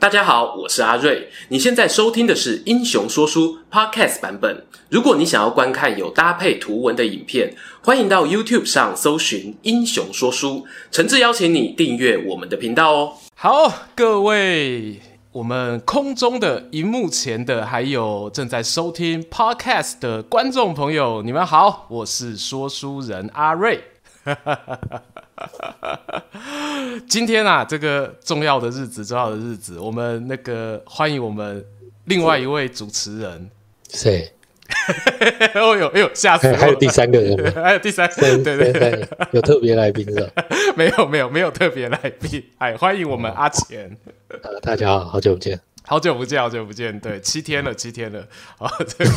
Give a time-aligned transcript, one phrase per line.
[0.00, 1.28] 大家好，我是阿瑞。
[1.50, 4.64] 你现在收听的是《英雄说书》Podcast 版本。
[4.88, 10.48] 如果你想要观看有搭配图文的影片，欢迎到 YouTube 上搜寻《英雄说书》，
[10.90, 13.12] 诚挚邀请你订阅我们的频道哦。
[13.34, 15.02] 好，各位，
[15.32, 23.84] 我们空中的、荧幕前的，还有正在收听 Podcast 的观众朋友，你们好，我是说书人阿瑞。
[27.08, 31.64] 今天啊，这个重要的日子，重要的日子，我们那个欢迎我们
[32.04, 33.50] 另外一位主持人，
[33.88, 34.32] 谁？
[35.56, 36.52] 哦呦，哎呦，吓死！
[36.54, 37.50] 还有第三个人吗？
[37.60, 40.30] 还有第三个人， 对对对，有特别来宾的？
[40.76, 43.96] 没有没有没有特别来宾，哎，欢迎我们阿钱。
[44.28, 48.20] 呃，大家好，好久不见，好久不见，好久不见，对，七天了，七天了，
[48.58, 49.10] 啊，这个。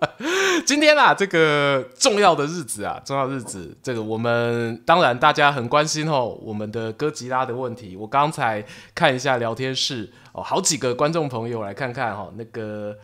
[0.66, 7.96] 今天啊，这个重要的日子啊，重要日子，这个我们当然大家很关心哦，我们的哥吉拉的问题。
[7.96, 8.64] 我刚才
[8.94, 12.96] 看一下聊天室哦，好几个观众朋友来看看哈、哦，那个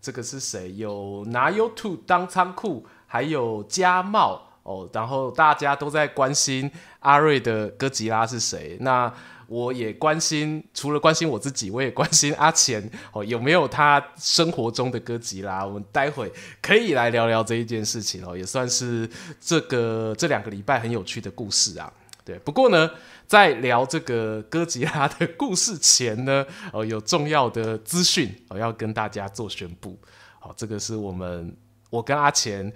[0.00, 0.72] 这个是谁？
[0.74, 6.70] 有拿 YouTube 当仓库，还有家茂哦，然后大家都在关心
[7.00, 8.76] 阿瑞的哥吉拉是谁？
[8.80, 9.12] 那。
[9.50, 15.66] 我也关心，除了关心我自己，我也关心阿钱 哦，有没有他生活中的哥吉拉？
[15.66, 21.92] 我们待会可以来聊聊这一件事情哦，也算是这个这两个礼拜很有趣的故事啊。
[22.24, 22.88] 对，不过呢，
[23.26, 29.98] 在聊这个哥吉拉的故事前呢， 哦，有重要的资讯哦要跟大家做宣布。
[30.38, 31.56] 好，这个是我们
[31.90, 32.72] 我跟阿钱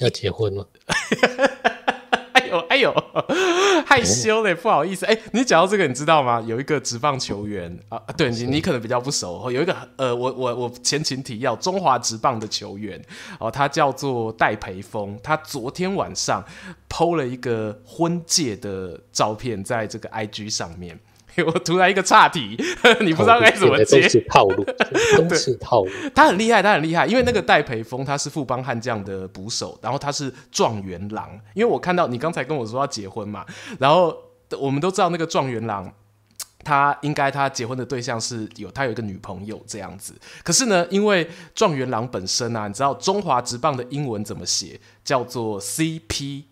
[0.00, 0.68] 要结婚了。
[2.76, 2.94] 哎呦，
[3.86, 5.06] 害羞嘞，不好意思。
[5.06, 6.42] 哎、欸，你讲到这个，你知道吗？
[6.42, 9.50] 有一个职棒球员啊，对你，你可能比较不熟。
[9.50, 13.02] 有一个呃，我我我前情提要，中华职棒的球员
[13.40, 15.18] 哦，他叫做戴培峰。
[15.22, 16.44] 他昨天晚上
[16.90, 20.98] PO 了一个婚戒的照片，在这个 IG 上面。
[21.44, 22.56] 我突然一个岔题，
[23.00, 24.02] 你不知道该怎么接。
[24.02, 24.64] 都是套路，
[25.28, 25.90] 都是套路。
[26.14, 31.28] 他很厉害，他很厉害，因为那个戴培峰他是富邦悍将的捕手，然后他是状元郎。
[31.54, 33.44] 因为我看到你刚才跟我说要结婚嘛，
[33.78, 34.16] 然后
[34.58, 35.92] 我们都知道那个状元郎，
[36.64, 40.14] 他应该他结婚的对象是有他有一个女朋友这样子。
[40.42, 44.80] 可是呢，因为状元郎本身啊，你知道中华职棒的英文怎么写？
[45.04, 46.44] 叫做 CP，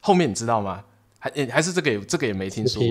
[0.00, 0.84] 后面你知道吗？
[1.18, 2.82] 还还是这个也这个也没听说。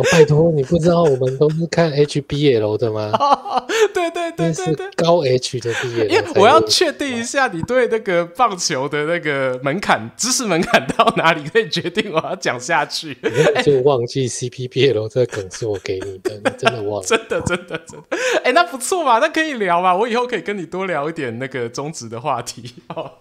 [0.00, 3.10] 哦、拜托你不知道我们都是看 HBL 的吗？
[3.20, 6.06] 哦、对对对对对，高 H 的 BL。
[6.08, 13.16] 因为我要确定一下你对那个棒球的那个门槛知识门槛到哪里，可以决定我要讲下去。
[13.64, 17.06] 就忘记 CPBL 这个梗是我给你的，你真的忘了？
[17.06, 18.16] 真的真的真的。
[18.42, 22.74] 哎，那不错嘛，那可以聊嘛，我以后可以跟你多聊一点那个中职的话题。
[22.94, 23.12] 哦、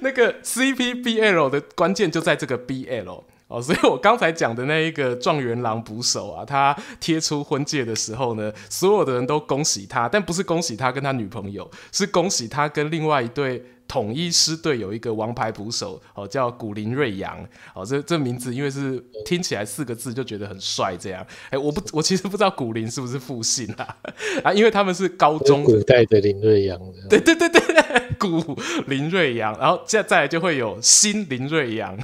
[0.00, 3.22] 那个 CPBL 的关键就在这个 BL。
[3.50, 13.62] 哦，所以我刚才讲的那一个状元郎捕手啊，他贴出婚戒的时候呢，所有的人都恭喜他，但不是恭喜他跟他女朋友，是恭喜他跟另外一对。
[13.89, 23.95] 统一狮队有一个王牌捕手哦，叫古林睿炀哦，这这名字因为是听起来四个字就觉得很帅，这样哎、欸，我不我其实不知道古林是不是复姓啊
[24.43, 27.63] 啊，因为他们是高中古代的林睿炀，对对对对，
[28.17, 31.95] 古林睿炀，然后再再来就会有新林睿炀，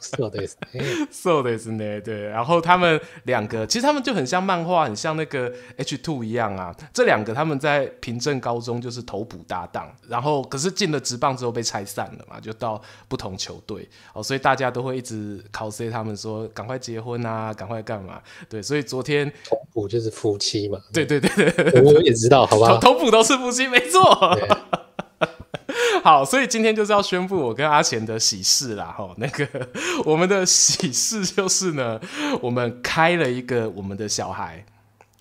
[0.00, 10.42] そうですね，そうですね，对，然后他们两个其实他们就很像漫画，很像那个 H two 一样啊，这两个他们在平镇高中就是投捕搭档，然后。
[10.47, 18.21] 可是进了职棒之后被拆散了嘛，就到不同球队哦，所以大家都会一直 cos 他们说赶快结婚啊，赶快干嘛？
[18.49, 24.01] 对，所以昨天投捕就是夫妻嘛，对对对对，我也知道，好吧，投捕都是夫妻，没错。
[26.03, 29.47] 好，所以今天就是要宣布我跟阿贤的喜事啦，哈，那个
[30.05, 31.99] 我们的喜事就是呢，
[32.41, 34.65] 我们开了一个我们的小孩。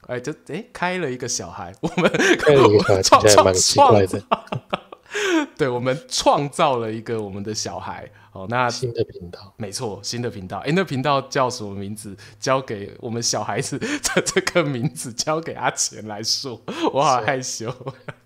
[0.06, 2.08] 哎，就哎开了一个小孩，我们
[3.02, 4.06] 创创 创，
[5.56, 8.10] 对，我们创造了一个我们的小孩。
[8.32, 10.58] 哦，那新的频道，没错，新的频道。
[10.58, 12.14] 哎，那频道叫什么名字？
[12.38, 13.88] 交给我们小孩子的
[14.26, 16.60] 这个名字，交给阿钱来说，
[16.92, 17.74] 我好害羞。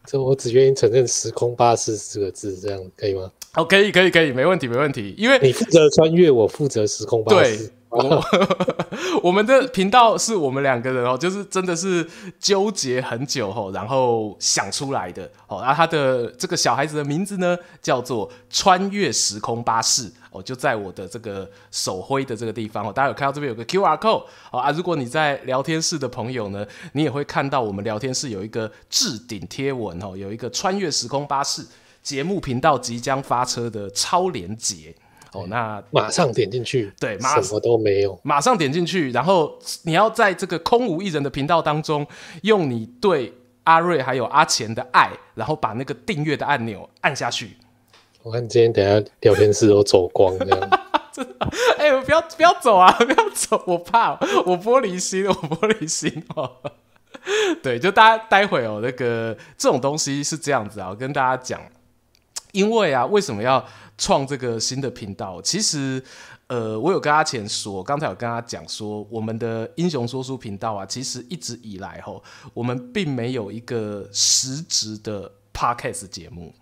[0.05, 3.31] 这我只愿意承认“时空巴士”四个字，这样可以吗？
[3.55, 5.15] 哦，可以，可以，可以，没问题，没问题。
[5.17, 7.71] 因为你负责穿越，我负责时空巴士。
[7.91, 8.25] 我
[9.23, 12.09] 我们的频道是我们两个人哦，就是真的是
[12.39, 15.61] 纠结很久后，然后想出来的哦。
[15.61, 22.93] 然后他的这个小孩子的名字呢，叫做“穿越时空巴士”哦，就在我的这个手挥的这个地方哦。
[22.93, 24.23] 大家有看到这边有个 QR code
[24.53, 31.67] 哦啊，如果你在聊天室的朋友呢，你也会看到我们聊天室有一个置顶贴文哦，有一个“穿越时空巴士”
[32.05, 34.95] 节目频道即将发车的超连结。
[35.33, 42.07] 哦，那 马上点进去，对，马什么都没有，马上点进去，然后你要在这个空无一人的频道当中，
[42.43, 43.33] 用你对
[43.65, 47.57] 阿瑞还有阿钱的爱，然后把那个订阅的按钮按下去。
[48.23, 50.71] 我看今天等下聊天室都走光这样。
[51.13, 51.35] 真的，
[51.77, 54.13] 哎、欸，不要不要走啊，不要走，我怕，
[54.47, 56.51] 我玻璃心，我玻璃心哦。
[57.63, 61.61] 对，就大家待会哦，那个这种东西是这样子啊，我跟大家讲，
[62.53, 63.65] 因为啊，为什么要
[64.01, 65.43] 创这个新的频道？
[65.43, 66.03] 其实，
[66.47, 72.23] 呃，我有跟阿钱说，刚才有跟他讲说，我们的英雄说书频道啊，其实一直以来吼，
[72.55, 76.55] 我们并没有一个实质的 podcast 节目。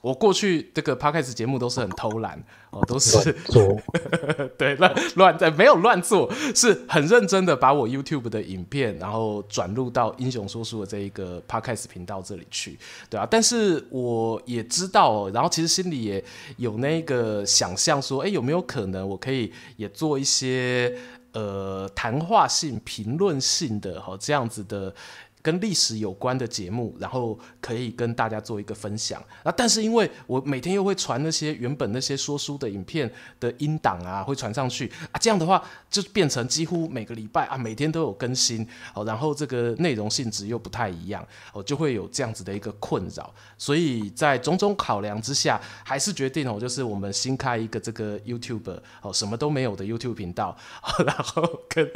[0.00, 3.76] 我过去这个 podcast 节目都是很偷懒哦，都是做
[4.56, 12.78] 对乱乱在没有乱做，是很认真的把我 YouTube 的影片，然后转入到英雄说书的这一个 podcast 频道这里去，
[13.10, 16.24] 对啊，但是我也知道，然后其实心里也
[16.56, 20.96] 有那个想象说，哎，有没有可能我可以也做一些
[21.32, 24.94] 呃谈话性、评论性的哈这样子的。
[25.42, 29.50] 跟历史有关的节目，然后可以跟大家做一个分享啊。
[29.56, 39.04] 但是因为我每天又会传那些原本那些说书的影片的音档啊，会传上去啊，这样的话就变成几乎每个礼拜啊，每天都有更新哦。
[39.04, 43.32] 然后这个内容性质又不太一样哦，就会有这样子的一个困扰。
[43.56, 50.56] 所以在种种考量之下，还是决定哦，就是我们新开一个这个 YouTube 哦，什么都没有的 YouTube 频道，
[51.06, 51.90] 然后跟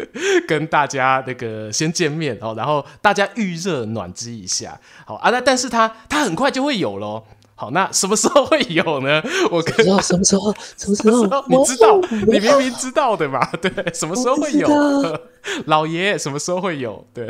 [0.48, 3.28] 跟大家那个先见面哦，然后大家。
[3.36, 7.26] 预热暖机一下，好啊，那但是它它很快就会有咯。
[7.56, 9.22] 好，那什么时候会有呢？
[9.48, 10.52] 我可以什么时候？
[10.76, 11.44] 什么时候？
[11.48, 12.00] 你知道？
[12.26, 13.40] 你明明知道的嘛？
[13.62, 14.68] 对，什么时候会有？
[15.66, 17.06] 老爷什么时候会有？
[17.14, 17.24] 对，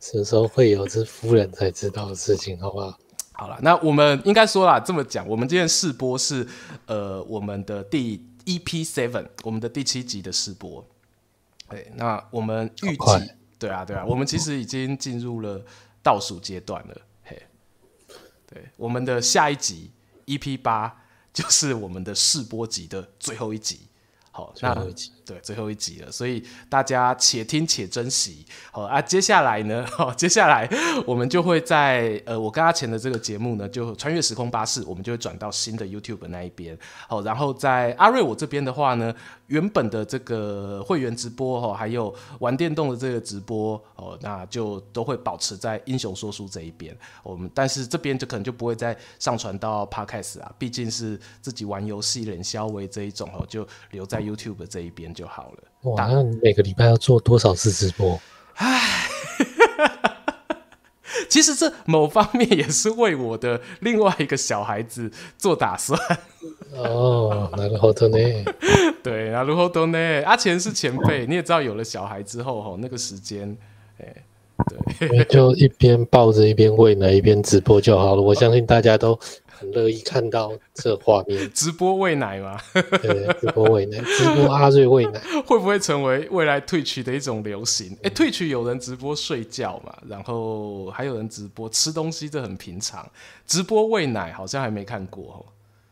[0.00, 0.84] 什么时候会有？
[0.84, 2.98] 这是夫人才知道的事情，好不好？
[3.32, 6.44] 好了，那我们应该说啦，这么讲，我们今天试播是
[6.86, 10.84] 呃我们的第 EP Seven，我们的第七集的试播。
[11.68, 13.39] 对，那我们预计。
[13.60, 15.64] 对啊， 对啊，我们其实已经进入了
[16.02, 16.96] 倒数阶段了。
[17.22, 17.40] 嘿，
[18.48, 19.92] 对，我们的下一集
[20.26, 23.82] EP 八就是我们的试播集的最后一集。
[24.32, 24.74] 好，那
[25.26, 28.46] 对最后一集了，所以大家且听且珍惜。
[28.70, 30.70] 好啊，接下来呢，好， 接下来
[31.04, 36.78] 我们就会在呃，我跟阿钱的这个节目呢，就穿越时空巴士，我们就会转到新的 YouTube 那一边。
[37.08, 39.12] 好，然后在阿瑞我这边的话呢，
[39.50, 46.96] 原本的这个会员直播哈，还有玩电动的这个直播哦，那就都会保持在英雄说书这一边。
[47.22, 54.20] 我们但是这边就可能就不会再上传到 Podcast 啊，毕竟是自己玩游戏冷消为这一种哦，就留在。
[54.30, 55.90] YouTube 这一边就好了。
[55.90, 58.20] 哇，那你每个礼拜要做多少次直播？
[58.54, 59.08] 唉，
[61.29, 65.99] 其实这某方面也是为我的另外一个小孩子做打算。
[66.75, 68.43] 哦，那るほどね。
[69.03, 70.23] 对，那るほどね。
[70.23, 73.55] 阿钱是前辈，你也知道，有了小孩之后，吼，那个时间，
[73.99, 74.15] 哎，
[74.99, 78.21] 对， 就一边抱着一边喂奶一边直播就好了。
[78.21, 79.19] 我相信大家都。
[79.60, 82.58] 很乐意看到这画面， 直播喂奶吗？
[83.02, 87.92] 对，直播喂奶， 直播阿瑞喂奶，会不会成为未来 Twitch 的一种流行？
[88.02, 93.06] 哎、欸、Twitch 有人直播睡觉嘛，然后还有人直播吃东西，这很平常。
[93.46, 95.44] 直播喂奶好像还没看过，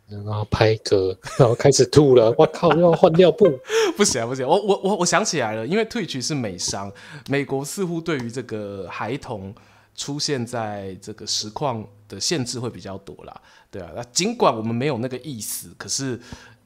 [0.08, 3.46] 然后拍嗝，然后开始吐了，我靠，又要换尿布，
[3.98, 6.90] 不行不行，我我我我想起来了，因为 Twitch 是美商，
[7.28, 9.54] 美国似乎对于这个孩童
[9.98, 13.42] 出现在这个实况的限制会比较多啦。
[13.70, 16.18] 对啊，那尽管我们没有那个意思，可是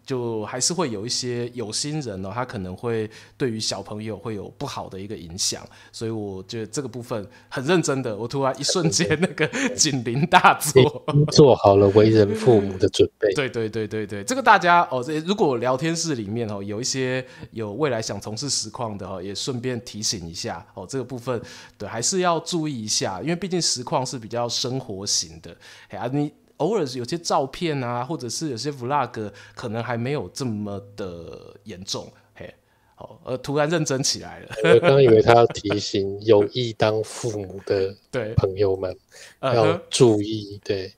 [0.05, 8.17] 就还是会有一些有心人哦，他可能会对于小朋友会有不好的一个影响，所以我觉得这个部分很认真的。
[8.17, 13.33] 我突然一瞬间那个 警铃大作，做好了为人父母的准备。
[13.35, 21.41] 对对对对对，这个大家哦，这如果聊天室里面哦有一些有未来想从事实况的哦，也顺便提醒一下哦，这个部分
[21.79, 25.57] 对还是要注意一下，因为毕竟实况是比较生活型的，
[25.89, 26.33] 哎啊你。
[26.63, 32.55] 偶尔有些照片啊，或者是有些 vlog，可能还没有这么的严重，嘿，
[32.95, 34.49] 好，呃，突然认真起来了。
[34.75, 38.97] 我刚刚以为他要提醒有意当父母的对朋友们
[39.41, 40.93] 要注意，对，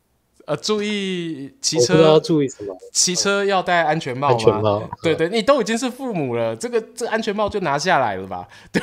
[0.44, 2.76] 呃，注意骑车要注意什么？
[2.92, 4.35] 骑车要戴安全帽吗？
[4.35, 8.47] 安全帽，对对，你都已经是父母了，这个这安全帽就拿下来了吧？
[8.71, 8.83] 对。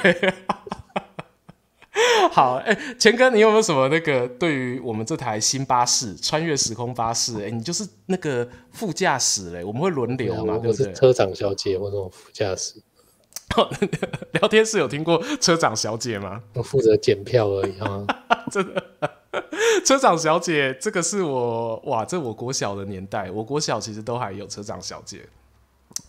[2.31, 7.35] 好，哎、欸，钱哥，你有没有什么那个对于我们这台新巴士穿越时空巴士？
[7.39, 10.93] 哎、欸，你就是那个副驾驶嘞，我们会轮流嘛，对不对？
[10.93, 12.81] 车长小姐或者副驾驶。
[14.39, 16.41] 聊天室有听过车长小姐吗？
[16.55, 18.07] 我负责检票而已啊，
[18.49, 18.81] 真的。
[19.85, 25.27] 车长小姐，这个是我哇，这我国小的年代，我国小其实都还有车长小姐，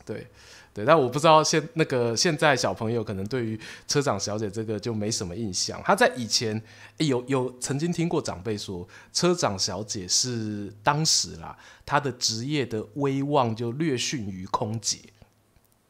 [0.06, 0.28] 对。
[0.74, 5.78] 对，但我不知道现那个现在小朋友可能对于车长小姐这个就没什么印象。
[5.84, 6.60] 他在以前
[6.96, 14.98] 有有曾经听过长辈说，车长小姐是当时啦，她的职业的威望就略逊于空姐。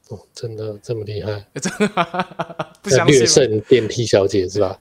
[0.08, 1.30] 哦，真的这么厉害？
[1.30, 2.26] 欸、真的
[2.82, 3.18] 不相信？
[3.18, 4.76] 略胜电梯小姐是吧？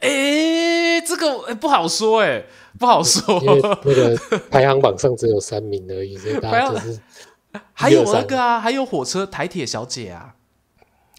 [0.00, 2.46] 哎、欸，这个、欸、不好说哎、欸，
[2.78, 3.38] 不好说。
[3.42, 4.16] 因为那个
[4.50, 6.98] 排行榜上只有三名而已，所以大家就是。
[7.72, 10.34] 还有那个啊，还有火车台铁小姐啊。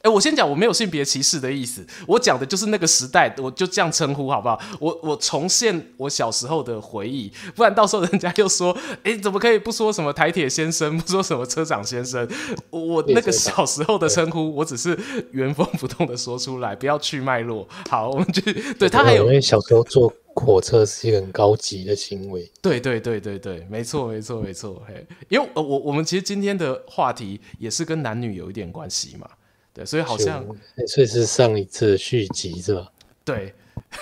[0.02, 4.60] 哎，我先讲，我没有性别歧视的意思，我讲的就是那个时代，我就这样称呼好不好？
[4.82, 12.28] 我我重现我小时候的回忆，不然到时候人家又说， 哎，怎么可以不说什么台铁先生，不说什么车长先生？
[12.70, 15.00] 我那个小时候的称呼，我只是
[15.32, 17.66] 原封不动的说出来，不要去脉络。
[17.90, 18.42] 好，我们就
[18.78, 22.52] 对他还有，小时候坐火车是一个很高级的行为。
[22.62, 24.82] 对对对对对，没错没错没错。
[24.88, 29.28] 嘿，因为我我们其实今天的话题也是跟男女有一点关系嘛。
[29.74, 30.46] 对，所以好像，
[30.88, 32.92] 所以是上一次续集是吧？
[33.26, 33.54] 对，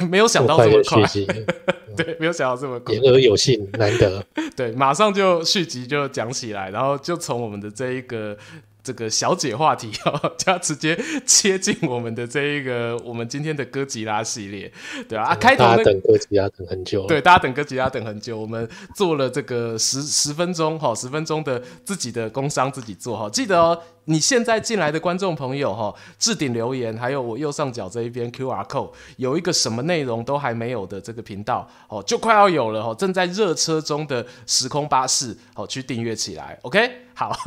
[0.09, 1.45] 没有想到这么快，续集
[1.95, 4.25] 对，没有想到这么快，言而有信，难得。
[4.55, 8.37] 对，马上就续集就讲起来，然后就从我们的这一个。
[8.83, 14.71] 这个小姐话题 哦，就要直接切进我们的这一个我们今天的哥吉拉系列，
[15.07, 36.91] 对啊，啊开头大家等哥吉拉等很久，对，大家等哥吉拉等很久，我们做了这个十十分钟哈，十分钟的自己的工商自己做哈，记得哦，你现在进来的观众朋友哈，置顶留言，还有我右上角这一边 QR code 有一个什么内容都还没有的这个频道哦，就快要有了哦，正在热车中的时空巴士哦，去订阅起来，OK。
[37.13, 37.37] 好，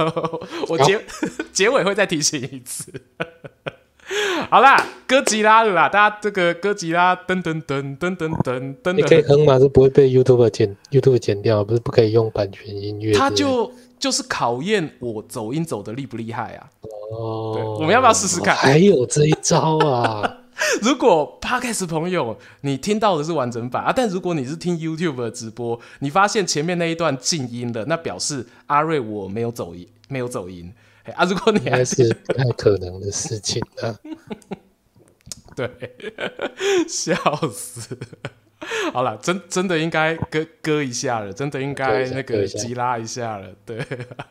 [0.69, 1.05] 我 结
[1.53, 2.93] 结尾会再提醒一次。
[4.49, 9.59] 好啦，哥吉拉了啦，大家这个哥吉拉噔噔噔噔噔噔噔，你可以哼吗？
[9.59, 13.15] 是不会被 YouTube 剪 YouTube 剪掉，不是不可以用版权音乐。
[13.15, 13.73] 他就
[14.05, 16.69] 就是考验我走音走的厉不厉害啊？
[17.11, 18.55] 哦，我们要不要试试看？
[18.55, 20.41] 还有这一招啊！
[20.83, 30.71] 如果 Podcast 朋友你听到的是完整版啊，但如果你是听 YouTube 的直播，你发现前面那一段静音了，那表示阿瑞我没有走音，没有走音。
[31.15, 33.97] 啊，如果你还是不太可能的事情啊。
[35.55, 35.71] 对，
[36.89, 37.15] 笑
[37.51, 37.97] 死。
[38.93, 43.49] 好了，真真的应该割割一下了，真的应该那个吉拉一下了。
[43.67, 43.79] 对，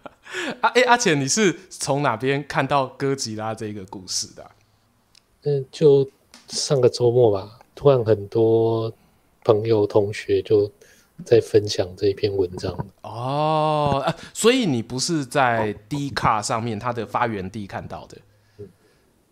[0.59, 4.51] 啊，哎、欸，阿浅，你是从哪边看到哥吉拉这个故事的、啊？
[5.43, 6.09] 嗯，就
[6.47, 8.91] 上个周末吧，突然很多
[9.43, 10.71] 朋友同学就
[11.23, 12.73] 在分享这一篇文章。
[13.01, 18.17] 哦，啊、所以你不是在 D 卡上面它的发源地看到的？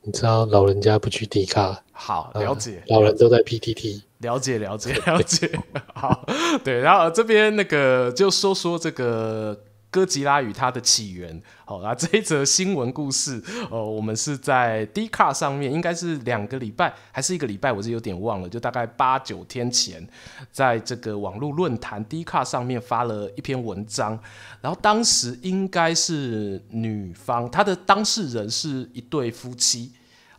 [0.04, 5.50] 嗯、你知道老人家不去迪卡，好了解、啊，老人都在 PTT，了解了解了解。
[5.94, 6.26] 好，
[6.64, 9.58] 对，然后这边那个就说说这个。
[9.92, 20.02] 哥吉拉与它的起源，好，那这一则新闻故事，哦，我们是在 d c a r 上面，应该是两个礼拜还是一个礼拜，我是有点忘了，就大概八九天前，
[20.50, 24.18] 在这个网络论坛 d c a r 上面发了一篇文章，
[24.62, 29.92] 然后当时应该是女方，她的当事人是一对夫妻。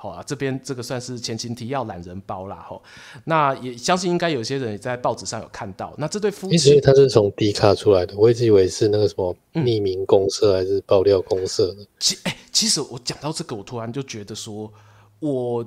[0.02, 2.82] 好啊，这边这个算是前情提要懒人包啦，吼。
[3.22, 5.94] 那也相信应该有些人也在报纸上有看到。
[5.96, 11.82] 那这对夫妻，其实他是从迪卡出来的，我一直以为是那个什么匿名公社还是爆料公社呢？
[11.82, 14.72] 嗯、其哎、欸，其实我讲到这个，我突然就觉得说，
[15.20, 15.64] 我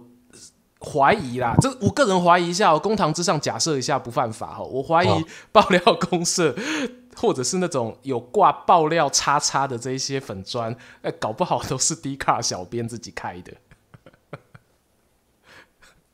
[0.81, 4.61] 怀疑啦，这我个人怀疑一下，公堂之上假设一下不犯法哈。
[4.61, 6.53] 我怀疑爆料公社
[7.15, 13.53] 或者是那种有挂爆料叉叉的这一些粉砖，哎，搞不好都是 D 卡小编自己开的。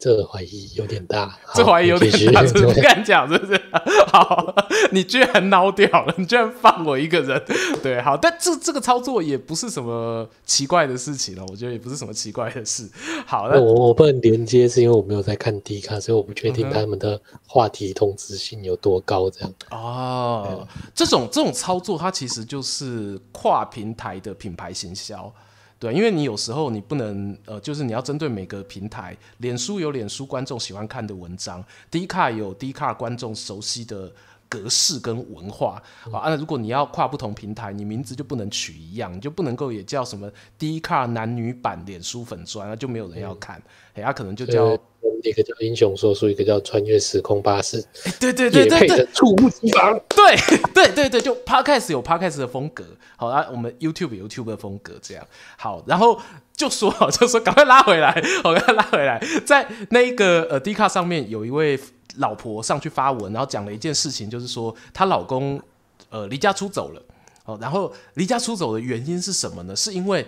[0.02, 3.62] 这个怀疑有点大，这怀疑有点大， 是不敢讲，是不是？
[4.12, 4.56] 好，
[4.92, 7.40] 你居然孬掉了，你居然放我一个人，
[7.84, 12.90] 对，好，但这这个操作也不是什么奇怪的事情了，我觉得也不是什么奇怪的事。
[13.28, 19.54] 好，那我我不能连接，是因为我没有在看 D 卡，所以我不确定他们的话题通知性有多高，这样。
[19.70, 25.32] 哦，这种这种操作，它其实就是跨平台的品牌行销。
[25.82, 34.14] 对，因为你有时候你不能，呃，就是你要针对每个平台，脸书有脸书观众喜欢看的文章，D 卡有 D 卡观众熟悉的
[34.52, 43.56] 格式跟文化，嗯、啊，那如果你要跨不同平台，你名字就不能取一样，你就不能够也叫什么 D 卡男女版脸书粉砖，那就没有人要看，
[43.94, 44.78] 哎、嗯，他、啊、可能就叫。
[45.24, 47.80] 一个叫英雄说书，一个叫穿越时空巴士。
[48.06, 50.00] 欸、对对对对对，猝不及防。
[50.10, 50.36] 对
[50.74, 52.84] 对对对，就 Podcast 有 Podcast 的风格，
[53.18, 55.24] 好啊，我们 YouTube 有 YouTube 的风格，这样
[55.58, 55.84] 好。
[55.86, 56.20] 然后
[56.56, 61.80] 就说就说赶快拉回来，我赶快拉回来，在那个呃 D 卡上面有一位
[62.18, 65.62] 老婆上去发文，然后讲了一件事情，就是说她老公
[66.10, 67.02] 呃离家出走了。
[67.46, 69.76] 哦，然后离家出走的原因是什么呢？
[69.76, 70.28] 是因为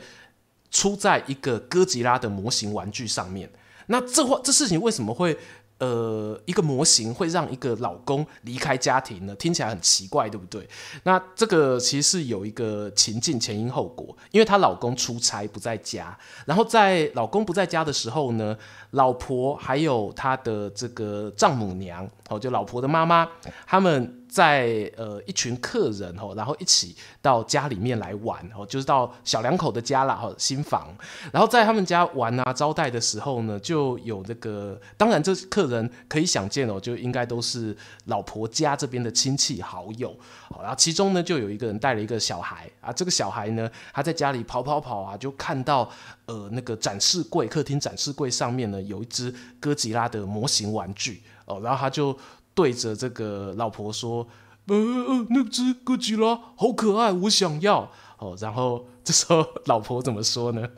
[0.71, 3.49] 出在一个哥吉拉的模型玩具上面。
[3.87, 5.37] 那这话这事情为什么会？
[5.83, 9.35] 呃，一个模型会让一个老公离开家庭呢？
[9.35, 10.65] 听起来很奇怪，对不对？
[11.03, 18.57] 那这个其实是有一个情境前因后果，因为她老公出差不在家，然后在老公不在家的时候呢，
[18.91, 23.27] 老婆还有她的这个丈母娘，哦，就老婆的妈妈，
[23.67, 24.22] 他们。
[24.33, 30.91] 在呃一群客人哦，然后一起到家里面来玩哦，就是到小两口的家了哈，新房。
[31.31, 40.17] 然后在他们家玩啊招待的时候呢，就有这个，当然这客人可以想见哦，就应该都是老婆家这边的亲戚好友。
[40.49, 45.87] 好然后其中呢就有一个人带了一个小孩啊，这个小孩呢他在家里跑跑跑啊，就看到
[46.25, 52.17] 呃那个展示柜，客厅展示柜上面呢有一只哥吉拉的模型玩具哦，然后他就。
[52.53, 54.27] 对着这个老婆说
[54.67, 60.69] ：“呃呃，那只哥吉拉好可爱，我想要。”哦，然后 这时候老婆怎么说呢？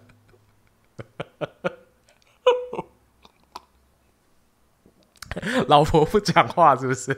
[5.68, 7.12] 老婆不讲话是不是？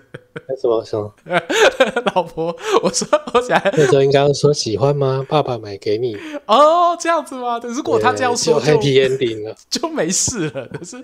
[0.59, 1.13] 什么什么？
[2.15, 2.47] 老婆，
[2.81, 5.23] 我说我想那时候应该说喜欢吗？
[5.29, 6.17] 爸爸买给你。
[6.47, 7.59] 哦，这样子吗？
[7.63, 10.67] 如果他这样说就，就 happy ending 了，就没事了。
[10.67, 10.97] 可是。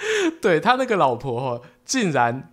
[0.40, 2.50] 对，他那个老婆哈，竟然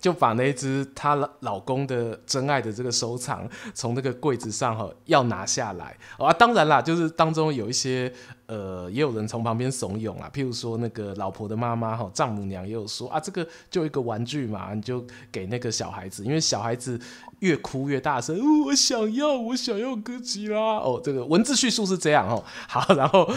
[0.00, 6.32] 就把那只她老公的真爱的这个收藏从那个柜子上哈要拿下来啊！
[6.32, 8.12] 当然啦，就是当中有一些
[8.54, 17.00] 呃，也有人从旁边怂恿啊，譬如说那个老婆的妈妈哈，丈母娘也有说啊，这个就一个玩具嘛，你就给那个小孩子，因为小孩子。
[17.40, 20.98] 越哭越大声，我想要，我想要哥吉拉哦。
[21.04, 22.42] 这个文字叙述是这样哦。
[22.66, 23.30] 好，然后，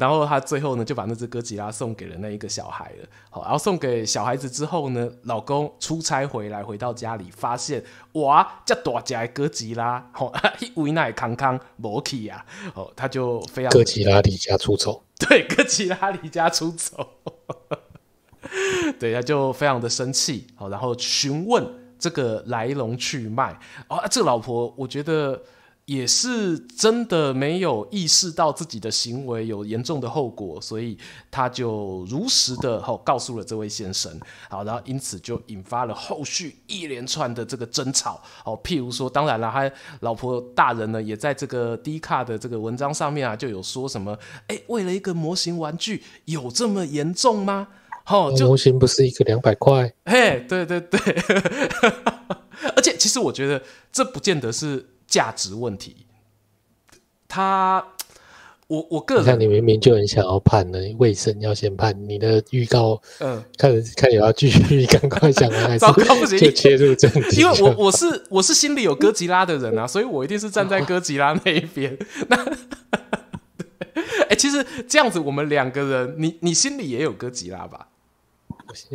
[0.00, 3.06] 然后他最后呢就把那只哥吉拉送给了那一个小孩了。
[3.30, 7.80] 好，然后送给小孩子之后呢，老公出差回来，回到家里发现
[8.14, 12.44] 哇，这大只哥吉拉，哦， 一为那康康没去啊。
[12.74, 15.02] 哦，他就非常哥吉拉离家出走。
[15.18, 17.18] 对，哥吉拉离家出走。
[18.98, 20.46] 对，他就非常的生气。
[20.54, 21.82] 好，然后询问。
[22.02, 25.40] 这个来龙去脉啊，这个老婆我觉得
[25.86, 30.96] 也是真的没有意识到自己的行为有严重的后果，所以
[31.30, 34.10] 他就如实的哈告诉了这位先生，
[34.48, 44.16] 好，然后因此就引发了后续一连串的这个争吵哦，譬如说，当然了，他老婆大人呢也在这个 D 卡的这个文章上面啊就有说什么，
[44.46, 47.68] 哎，为了一个模型玩具有这么严重吗？
[48.06, 49.92] 哦，就模型不是一个两百块？
[50.04, 51.00] 嘿，对对对，
[52.76, 56.06] 而且其实我觉得这不见得是价值问题。
[57.28, 57.84] 他，
[58.66, 61.94] 我我个人，看你明明就很想要判呢，为什么要先判？
[62.08, 67.42] 你的预告，嗯，看看你要继续赶快讲完，还是糟糕不行，就切入正题？
[67.42, 71.98] 因为我我是我是心里有哥吉拉的人啊，所以我一定是站在哥吉拉那一边。
[72.28, 72.42] 那，
[73.94, 77.88] 哎、欸，其实这样子，我们两个人，你你心里也有哥吉拉吧？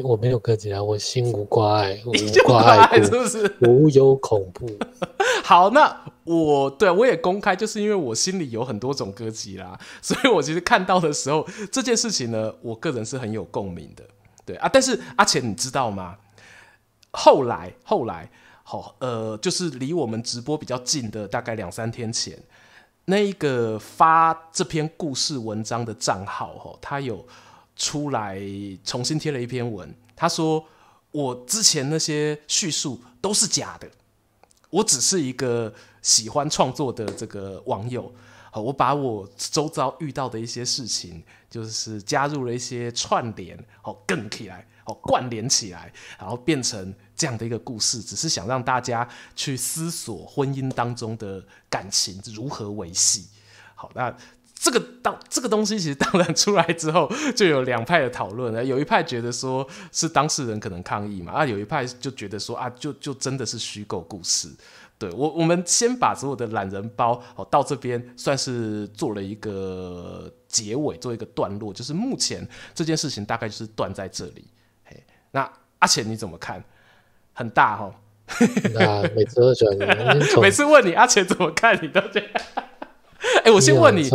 [0.04, 2.12] 我没有哥吉拉，我心无挂碍， 无
[2.46, 3.56] 挂碍是不是？
[3.62, 4.68] 无有恐怖。
[5.44, 14.04] 好，那我对我也公开，就是因为我心里有很多种哥吉拉， 所以我其实看到的时候，这件事情呢，我个人是很有共鸣的。
[14.46, 16.18] 对啊，但是阿钱，你知道吗？
[17.12, 18.30] 后来，后来，
[18.64, 22.38] 好，呃，就是离我们直播比较近的，大概两三天前，
[23.06, 27.26] 那一个发这篇故事文章的账号，哈，他有。
[27.78, 28.42] 出来
[28.84, 30.66] 重新贴了一篇文，他说
[31.12, 33.88] ：“我之前那些叙述都是假的，
[34.72, 38.12] 我只是一个喜欢创作的这个网友。
[38.50, 53.28] 好，我把我周遭遇到的一些事情，就是加入了一些串联，好，更起来，好，关联起来，然后变成这样的一个故事，只是想让大家去思索婚姻当中的感情如何维系。
[53.76, 54.12] 好，那。”
[54.60, 58.64] 这个当这个东西其实当然出来之后，就有两派的讨论了。
[58.64, 64.50] 有一派觉得说是当事人可能抗议嘛，啊，有一派就觉得说啊，就就真的是虚构故事。
[64.98, 74.46] 对，我，我们先把所有的懒人包哦到这边算是做了一个结尾，做一个段落，就是目前这件事情大概就是断在这里。
[74.86, 75.48] 嘿，那
[75.80, 76.64] 阿钱你怎么看？
[77.34, 77.94] 很大哈、哦，
[78.82, 79.72] 啊每次都转，
[80.42, 82.30] 每次问你阿钱怎么看，你都这样。
[83.20, 84.10] 哎、欸，我先问你，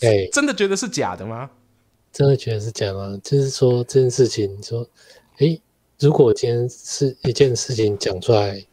[0.00, 1.50] 哎、欸，真的觉得是假的吗？
[2.12, 3.18] 真的觉得是假吗？
[3.22, 4.86] 就是说这件事情，说，
[5.38, 5.62] 哎、欸，
[5.98, 8.64] 如果今天是一件事情讲出来，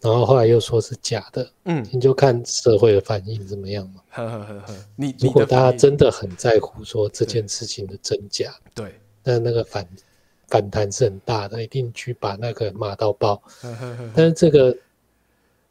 [0.00, 4.00] 然后后来又说是假的，嗯，你就看社会的反应怎么样嘛。
[4.08, 9.86] 呵呵呵呵，你如果大家真的很在乎说这件事情的真假，对，那那个反
[10.48, 13.40] 反弹是很大的，一定去把那个骂到爆。
[14.14, 14.76] 但是这个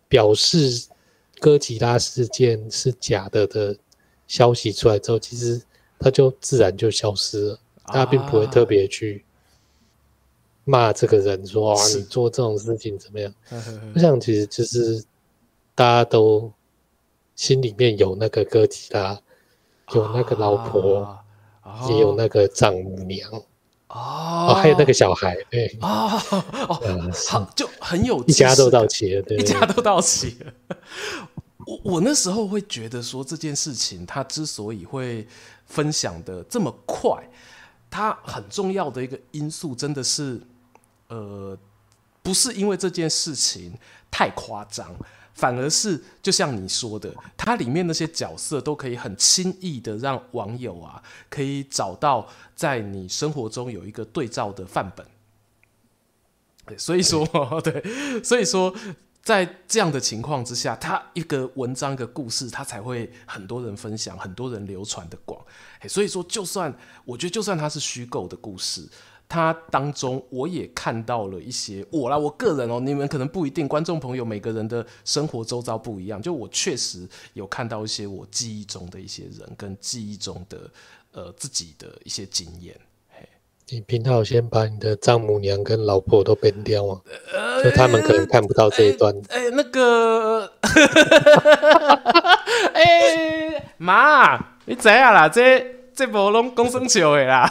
[0.07, 0.87] 表示
[1.39, 3.75] 哥吉拉事件是假的的
[4.29, 5.61] 消息出来之后，其实
[5.99, 9.25] 他就自然就消失了，大家并不会特别去
[10.63, 13.33] 骂这个人说哇，你做这种事情怎么样？
[13.93, 15.03] 我想其实就是
[15.75, 16.49] 大家都
[17.35, 19.19] 心里面有那个哥吉拉，
[19.93, 21.17] 有那个老婆。
[21.87, 23.29] 也有那个丈母娘
[23.89, 25.67] 哦，还有那个小孩，对。
[25.81, 26.19] 哦
[26.67, 30.53] 哦，好，就很有一家都到齐了，对，一家都到齐了。
[31.69, 35.27] 我我那时候会觉得说这件事情，它之所以会
[35.65, 37.21] 分享的这么快，
[37.91, 40.41] 它很重要的一个因素，真的是
[41.09, 41.57] 呃，
[42.23, 43.77] 不是因为这件事情
[44.09, 44.95] 太夸张。
[45.31, 55.05] 反而是就像你说的，它里面那些角色都可以很轻易的让网友啊，可以找到在你生活中有一个对照的范本。
[56.77, 57.25] 所以说，
[57.63, 58.75] 对，所以说，
[59.29, 65.39] 在这样的情况之下，它一个文章一个故事，它才会很多人分享，很多人流传的广。
[65.87, 68.89] 所以说，就算我觉得，就算它是虚构的故事。
[69.27, 76.19] 它当中，我也看到了一些我啦，我个人哦，你们可能不一定，观众朋友每个人的生活周遭不一样。
[76.19, 80.71] 就我确实有看到一些我记忆中的一些人，跟记忆中的
[81.11, 82.75] 呃自己的一些经验。
[83.69, 86.97] 嘿，你频道先把你的丈母娘跟老婆都 ban 掉啊，
[87.33, 89.13] 呃、就他们可能看不到这一段。
[89.29, 90.51] 哎、欸欸，那个，
[92.73, 95.75] 哎妈，你知啊啦这。
[95.99, 97.45] 这波拢公生笑的啦，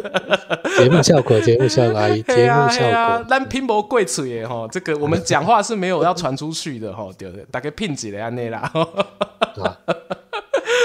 [0.78, 3.26] 节目效果，节目效果，阿姨， 节目效果。
[3.28, 7.44] 咱拼搏贵嘴的吼，这个我们讲话是没有要传出去的吼，对不对？
[7.50, 8.72] 大概拼几来安内啦。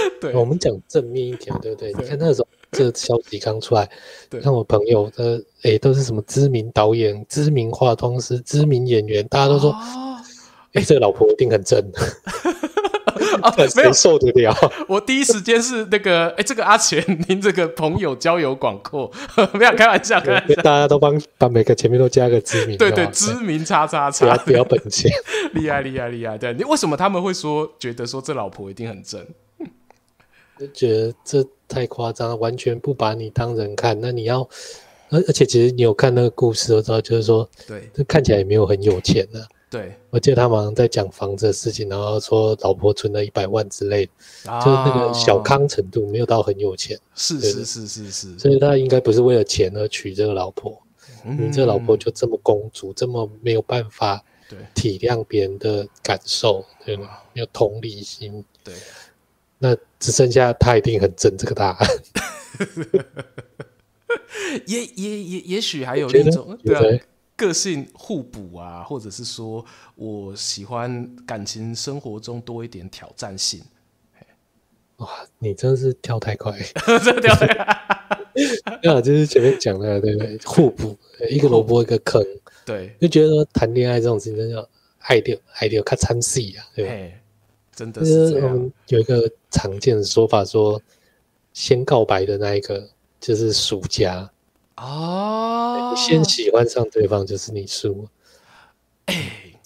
[0.21, 1.93] 对，我们讲正面一点， 对不对？
[1.93, 3.89] 你看那时候这消息刚出来，
[4.41, 9.75] 看我朋友的，哎，都是什么知名导演、知名化妆师、知名演员，大家都说，
[10.73, 11.79] 哎，这个老婆一定很正。
[13.41, 14.53] 啊，没有受得了。
[14.88, 19.09] 我第一时间是那个，哎、欸，这个阿钱，您这个朋友交友广阔，
[19.53, 20.55] 不要开玩笑，开玩笑。
[20.55, 25.12] 大家都帮把每个前面都加个知名，对对，知名叉叉叉，不要本钱，
[25.53, 26.38] 厉害厉害厉害。
[26.38, 29.25] 对，你为什么他们会说觉得说这老婆一定很正？
[30.60, 34.00] 就觉得这太夸张了，完全不把你当人看。
[34.00, 34.41] 那你要，
[35.10, 39.48] 而而且其实你有看那个故事，我知道就是说，对，这看起来也没有很有钱的。
[39.69, 44.04] 对，我记得他们在讲房子的事情，然后说老婆存了一百万之类
[44.43, 47.00] 的，啊、就是那个小康程度，没有到很有钱。
[47.13, 50.76] 是是是是是，所以他应该不是为了钱而娶这个老婆。
[51.24, 54.24] 嗯，你这个老婆就这么公主，这么没有办法
[54.74, 57.10] 体谅别人的感受，对吗？
[57.34, 58.43] 没有同理心。
[58.63, 58.74] 对，
[59.60, 61.88] 那只剩下他一定很正这个答案。
[64.65, 67.03] 也也也也许还有另一种对。
[67.35, 73.62] 个性互补啊，或者是说我喜欢感情生活中多一点挑战性。
[74.97, 75.07] 哇，
[75.38, 76.51] 你真是跳太快，
[77.01, 77.63] 真的跳太快。
[78.91, 80.38] 啊，就是前面讲的，对不对？
[80.39, 80.97] 互补，
[81.29, 82.21] 一个萝卜一个坑。
[82.65, 86.91] 对，就觉得说谈恋爱这种事情，真的爱掉爱掉，看参戏啊，对吧？
[87.80, 88.72] 真的是这样。
[88.88, 90.82] 有一个常见的说法，说
[91.54, 92.89] 先告白的那一个
[93.22, 94.30] 就是输家。
[94.76, 98.06] 哦，先喜欢上对方就是你输。
[99.06, 99.60] 哎、欸，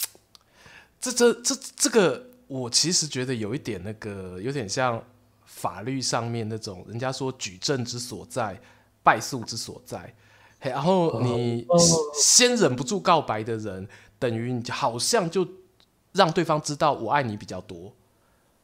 [1.01, 5.03] 这这这这个，我其实觉得有一点那个，有点像
[5.45, 8.59] 法律上面那种，人家说举证之所在，
[9.01, 10.13] 败诉之所在。
[10.59, 11.65] 嘿，然后你
[12.13, 13.87] 先忍不住告白的人，
[14.19, 15.47] 等于你好像就
[16.13, 17.91] 让对方知道我爱你比较多。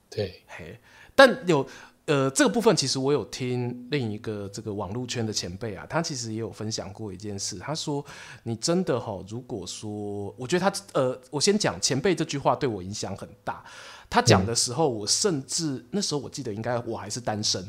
[0.10, 0.80] 对，嘿，
[1.15, 1.67] 但有。
[2.06, 7.60] 呃，这个部分其实我有听另一个这个网络圈的前辈啊，他其实也有分享过一件事。
[7.60, 8.04] 他说
[8.41, 13.63] ：“你真的哈，如果说，我觉得他呃，我先讲前辈这句话对我影响很大。
[14.10, 17.63] 他讲的时候，我甚至那时候我记得应该我还是单身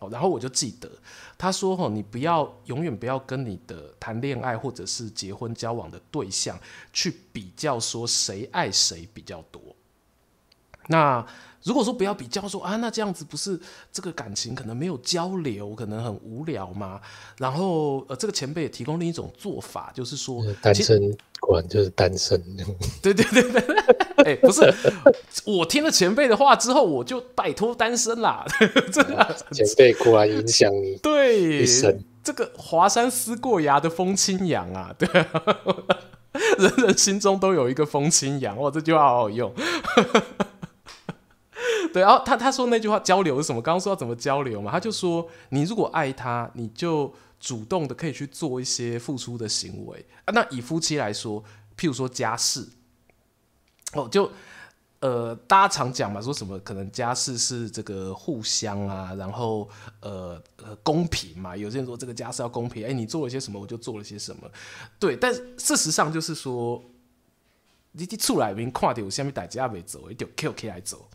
[0.00, 0.90] 哦，然后我就记得
[1.38, 6.58] 他说哈，你不要永远不要跟你的谈恋爱或者是结婚交往的对象
[6.92, 9.62] 去比较说谁爱谁比较多。
[10.88, 11.24] 那。”
[11.64, 13.58] 如果说不要比较说啊，那这样子不是
[13.90, 17.00] 这个感情可能没有交流，可能很无聊吗？
[17.38, 21.00] 然后呃，这个前辈也提供另一种做法，就是说单身
[21.40, 22.38] 果然就是单身。
[23.02, 23.60] 对对对对，
[24.18, 24.72] 哎、欸，不是，
[25.46, 28.44] 我听了前辈的话之后，我就摆脱单身啦。
[28.92, 31.64] 真的，前辈果然影响你， 对，
[32.22, 35.42] 这个华山思过崖的风清扬啊， 对啊，
[36.58, 39.50] 人人心中都有一个风清扬，哇，这句话好好用。
[41.92, 43.60] 对，然后他他说那句话交流是什么？
[43.60, 44.70] 刚刚说要怎么交流嘛？
[44.70, 50.32] 他就说，你如果爱他，你就主动的可以去做一些付出的行为啊。
[50.32, 51.42] 那以夫妻来说，
[51.76, 52.68] 譬如说家事，
[53.92, 54.30] 哦，就
[55.00, 59.68] 呃，大家常讲嘛，说什么可能家事是这个互相啊，然后
[60.00, 61.56] 呃呃公平嘛。
[61.56, 64.50] 有些人说这个家事要公平，哎，你做了些什么，我就做了些什么。
[64.98, 66.82] 对，但事实上就是说。
[67.96, 71.08] 你你出来面看到有下面大家没走，一定 Q K 来走。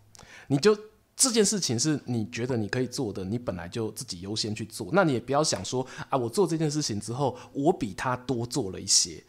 [0.48, 0.78] 你就
[1.16, 4.90] 这件事情是你觉得你可以做的，你本来就自己优先去做。
[4.94, 9.24] 那你也不要想说啊，我做这件事情之后，我比他多做了一些。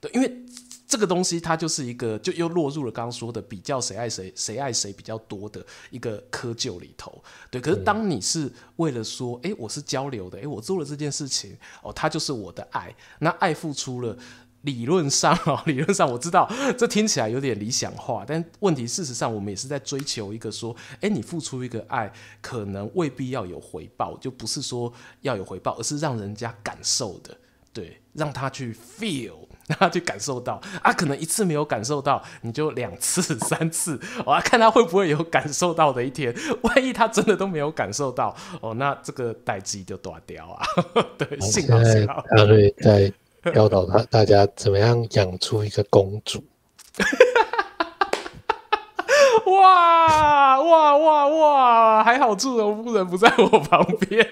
[0.00, 0.44] 对，因为
[0.88, 7.22] 这个东西它就是一个，就又落入了刚刚说的比较谁爱谁，谁爱谁比较多的一个窠臼里头。
[7.50, 14.16] 对，可是当你是为了说，哎、欸，我是交流的，哎、欸，我做了这件事情，哦，他就是我的爱，那爱付出了。
[14.62, 24.92] 理论上 啊，理论上我知道这听起来有点理想化，但问题事实上我们也是在追求一个说，哎，你付出一个爱，可能未必要有回报，就不是说
[25.22, 27.36] 要有回报，而是让人家感受的，
[27.72, 29.32] 对，让他去 feel，
[29.66, 36.34] 让他去感受到啊，可能一次没有感受到，你就两次、三次，我要看他会不会有感受到的一天。
[36.62, 40.66] 万一他真的都没有感受到，哦，那这个代志就断掉啊。
[41.16, 43.10] 对，幸好幸好，他会在。
[43.54, 46.42] 教导他大家怎么样养出一个公主。
[49.46, 52.04] 哇哇哇哇！
[52.04, 54.24] 还好祝融夫人不在我旁边。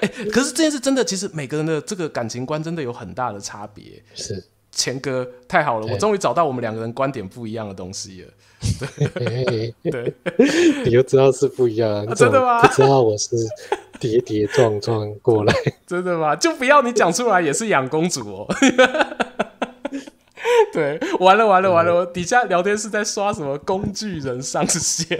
[0.00, 4.02] 欸， 可是这件事真的，其实每个人的这个感情观真的有很大的差别。
[4.14, 4.42] 是，
[4.72, 8.28] 钱哥太好了，我终于找到我们两个人观点不一样的东西了。
[9.14, 10.14] 对，对
[10.84, 12.60] 你就知道是不一样，啊，真的吗？
[12.62, 13.36] 不知道我是。
[14.00, 15.52] 跌跌撞撞过来，
[15.84, 16.36] 真的吗？
[16.36, 18.46] 就不要你讲出来，也是养公主哦。
[20.72, 25.18] 对，完了完了完了，底下聊天是在刷什么工具人上线？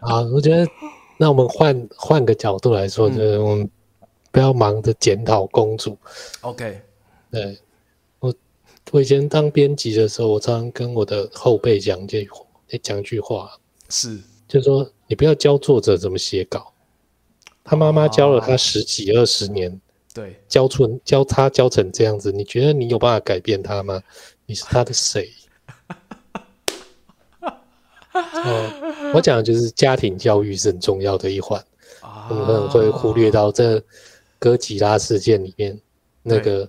[0.00, 0.70] 啊，我觉得
[1.16, 3.70] 那我们换换个角度来说，嗯、就是我们
[4.30, 5.96] 不要忙着检讨公主。
[6.42, 6.78] OK，
[7.30, 7.58] 对
[8.18, 8.34] 我
[8.90, 12.28] 我以前当编辑的时候，我常常跟我的后辈讲这句
[12.78, 13.50] 讲一句话，
[13.88, 16.72] 是，就是说你不要教作者怎么写稿。
[17.62, 19.80] 他妈妈教了他十几二十年，
[20.12, 24.02] 对，教出教他教成这样子，你觉得你有办法改变他吗？
[24.46, 25.30] 你是他的谁？
[28.12, 31.62] 哦，我讲的就是家庭教育是很重要的一环，
[32.28, 33.80] 我们可能会忽略到这
[34.38, 35.78] 哥吉拉事件里面
[36.22, 36.68] 那个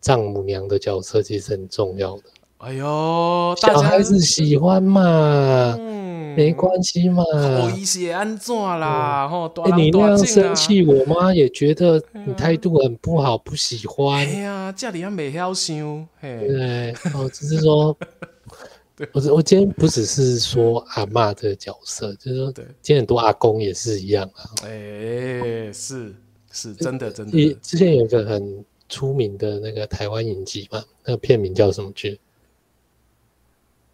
[0.00, 2.24] 丈母娘的角色其实很重要的。
[2.58, 5.76] 哎呦，小孩子喜欢嘛？
[6.36, 7.22] 没关系嘛，
[7.62, 9.28] 我一些安怎啦？
[9.28, 14.18] 吼、嗯欸，你那样生气，我妈也觉得你态度很不好，不喜欢。
[14.26, 17.96] 哎呀，家里还没晓想，对，哦，只是说，
[19.12, 24.50] 我我今天不只是说阿嬷的角色，就是说，今天很多阿公也是一样啊。
[24.64, 26.12] 哎、欸，是
[26.50, 27.56] 是真的真的。
[27.62, 32.18] 之前有一个很出名的那个台湾影集嘛，那个片名叫什么剧？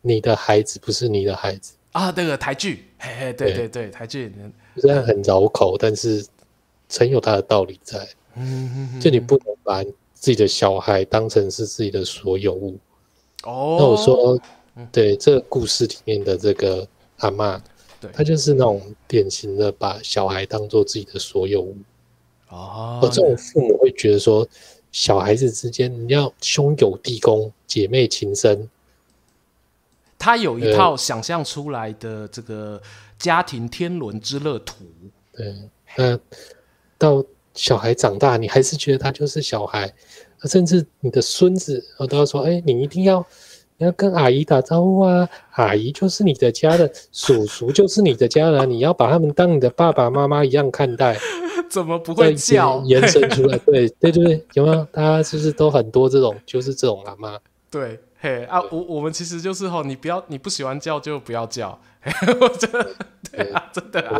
[0.02, 1.74] 你的孩子不是你的孩子。
[1.92, 4.32] 啊，那个台剧，嘿嘿，对对对，台剧，
[4.76, 6.24] 虽然很绕口，但是
[6.88, 8.08] 很有它的道理在。
[8.36, 12.78] 嗯，就你不能把自己的小孩当成是自己的所有物。
[13.42, 14.40] 哦，那我说，
[14.92, 16.86] 对这个故事里面的这个
[17.16, 17.60] 阿嬷，
[18.00, 21.76] 对，她就是那种典型的把小孩当做自己的所有物。
[22.50, 24.46] 哦，而这种父母会觉得说，
[24.92, 28.70] 小孩子之间你要兄友弟恭，姐妹情深。
[30.20, 32.80] 他有一套想象出来的这个
[33.18, 34.84] 家庭天伦之乐图。
[35.32, 35.56] 对，
[35.96, 36.18] 那
[36.98, 39.90] 到小孩长大，你还是觉得他就是小孩，
[40.44, 43.24] 甚至你的孙子，我都要说，哎，你一定要
[43.78, 51.16] 你要跟阿姨打招呼啊，阿姨就是你的家的，叔叔就是你的家人，你要把他们当你的爸爸妈妈一样看待。
[51.70, 52.82] 怎么不会叫？
[52.82, 54.84] 延伸出来，对对对对，有没有？
[54.92, 57.38] 大家是不是都很多这种，就是这种阿妈？
[57.70, 57.98] 对。
[58.22, 61.80] 嘿啊，我我们其实就是吼，你不要你不喜欢叫就不要叫，
[62.38, 62.94] 我真的
[63.32, 64.18] 对啊， 真的啊，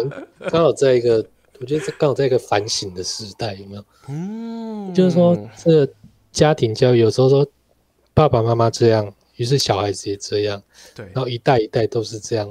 [0.50, 1.22] 刚好在一个，
[1.58, 3.84] 我觉得这刚好在一个反省的时代，有没有？
[4.08, 5.92] 嗯，就是说这个
[6.32, 7.46] 家庭教育有时候说
[8.14, 10.62] 爸爸妈妈这样，于是小孩子也这样，
[10.94, 12.48] 对，然后一代一代都是这样，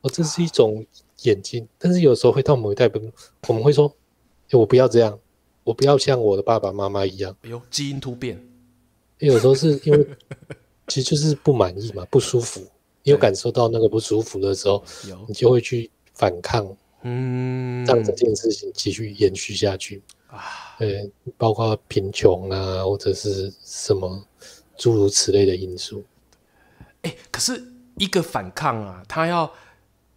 [0.00, 0.84] 哦，这是一种
[1.22, 2.90] 演进，但是有时候会到某一代，
[3.46, 3.86] 我们会说，
[4.50, 5.16] 欸，我不要这样，
[5.62, 8.44] 我不要像我的爸爸妈妈一样，哎呦，基因突变。
[9.18, 10.06] 有时候是因为，
[10.86, 12.60] 其实就是不满意嘛，不舒服。
[13.02, 14.82] 你有感受到那个不舒服的时候，
[15.26, 20.76] 你就会去反抗，嗯，让这件事情继续延续下去啊。
[20.78, 24.22] 对，包括贫穷啊，或者是什么
[24.76, 26.04] 诸如此类的因素。
[27.02, 27.62] 欸，可是
[27.96, 29.50] 一个反抗啊，他要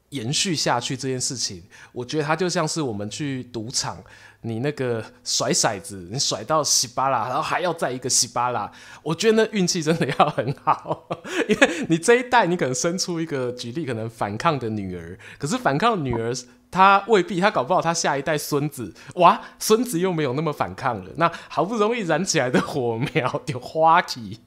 [0.10, 4.04] 延续下去这件事情，我觉得它就像是我们去赌场，
[4.43, 8.71] 你那个甩骰子，你甩到西巴拉，然后还要再一个西巴拉，
[9.04, 11.08] 我觉得那运气真的要很好，
[11.47, 16.34] 因为你这一代你可能生出一个举例，可能反抗的女儿，可是反抗女儿
[16.71, 24.39] 她未必，她搞不好她下一代孙子，哇，孙子又没有那么反抗了，那好不容易燃起来的火苗就花起。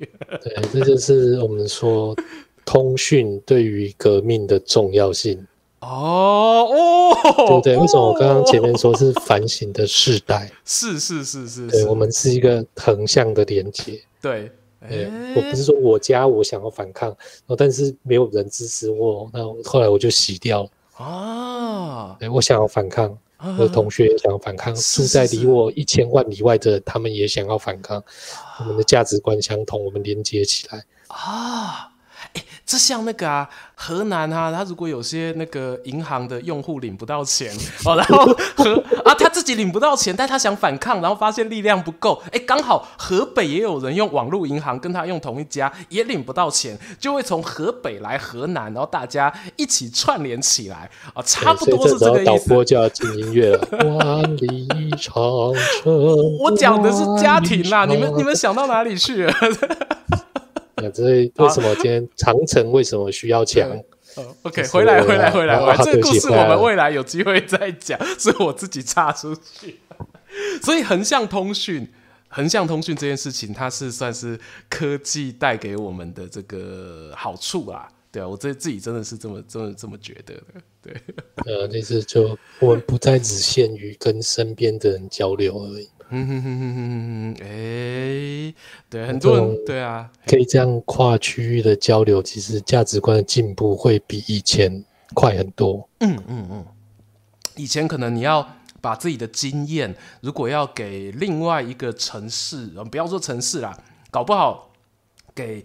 [0.43, 2.17] 对，这就是我们说
[2.65, 5.47] 通讯对于革命的重要性。
[5.85, 7.77] 哦哦，对不对？
[7.77, 10.51] 为什么我刚刚前面说是反省的世代？
[10.65, 14.01] 是是是是，对，我们是一个横向的连接。
[14.21, 14.51] 对，
[14.89, 17.15] 欸、我不是说我家我想要反抗，
[17.57, 20.71] 但是没有人支持我，那后来我就洗掉了
[21.05, 22.17] 啊。
[22.19, 28.03] 对，我想要反抗，啊、我的同学也想要反抗，住在离我一千万里外的，他们也想要反抗。
[28.61, 31.91] 我们的价值观相同，我们连接起来啊。
[32.35, 37.53] 欸、这像那个啊，河南啊，他如果有些那个银行的用户领不到钱
[37.87, 38.25] 哦，然后
[38.57, 52.25] 河啊他自己领不到钱，但他想反抗，然后发现力量不够，哎、欸，刚好河北也有人用网络银行跟他用同一家，也领不到钱，就会从河北来河南，然后大家一起串联起来啊，差不多是这个意思。
[52.25, 54.69] 导播就要进音乐了，万里
[54.99, 55.15] 长
[55.83, 56.39] 城。
[56.39, 59.33] 我讲的是家庭啦，你们你们想到哪里去了？
[60.91, 61.05] 这
[61.37, 63.71] 为什么今天长城为什么需要墙？
[64.17, 69.81] 哦，OK，回来回来回来回来，这个故事我们未来有机会再讲，是我自己插出去。
[70.63, 71.89] 所以横向通讯，
[72.29, 77.89] 横向通讯这件事情，它是算是科技带给我们的这个好处啊。
[78.13, 80.43] 对啊，我这自己真的是这么这么这么觉得的。
[80.81, 80.95] 对，
[81.47, 85.89] 呃，那是就我们不再只限于跟身边的人交流而已。
[86.11, 88.55] 嗯哼哼哼哼哼，哎，
[88.89, 95.89] 对，很多人对啊，可以这样跨区域的交流，其实价值观的进步会比以前快很多。
[96.01, 96.65] 嗯嗯嗯，
[97.57, 98.47] 以前可能你要
[98.81, 103.77] 把自己的经验，如果要给另外一个城市，不要说城市啦，
[104.11, 104.71] 搞不好
[105.35, 105.65] 给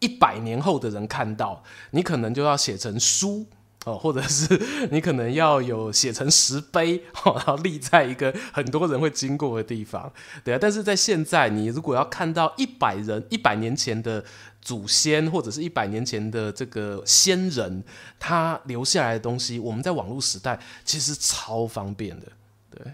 [0.00, 3.46] 一百年后的人看到，你可能就要写成书。
[3.84, 10.58] 哦，或者是 你可能要有写成石碑，然后立在一个很多人会经过的地方，对啊。
[10.60, 14.24] 但是在现在，你如果要看到一百人、一百年前的
[14.60, 17.84] 祖先，或者是一百年前的这个先人，
[18.18, 22.26] 他留下来的东西，我们在网络时代其实超方便的，
[22.70, 22.92] 对。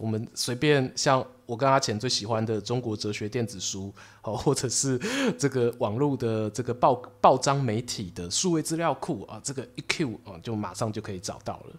[0.00, 4.98] 我们随便像我跟阿钱最喜欢的中国哲学电子书，哦， 或者是
[5.38, 11.76] 这个网络的这个报报章媒体的数位资料库啊，这个一 Q 啊，就马上就可以找到了。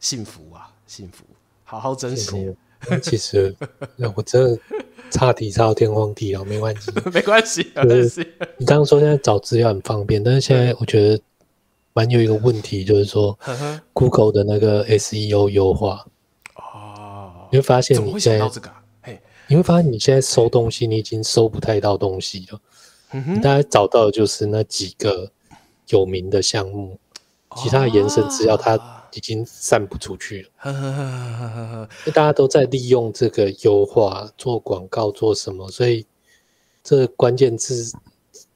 [0.00, 1.24] 幸福啊，幸福，
[1.64, 2.54] 好好珍惜。
[3.02, 3.54] 其实
[4.14, 4.60] 我真的
[5.10, 8.20] 差题差到天荒地老， 没关系，没关系，没关系。
[8.58, 11.22] 你刚刚说现在找资料很方便，但是现在我觉得
[11.94, 13.38] 蛮有一个问题，就是说
[13.94, 16.04] Google 的那个 SEO 优化。
[17.54, 22.60] 你会发现你现在，你会发现你现在搜东西，你已经收不太到东西了。
[23.12, 25.30] 你大家找到的就是那几个
[25.86, 26.98] 有名的项目，
[27.58, 31.88] 其他的延伸资料它已经散不出去了。
[32.06, 36.04] 大家都在利用这个优化做广告做什么，所以
[36.82, 37.92] 这关键字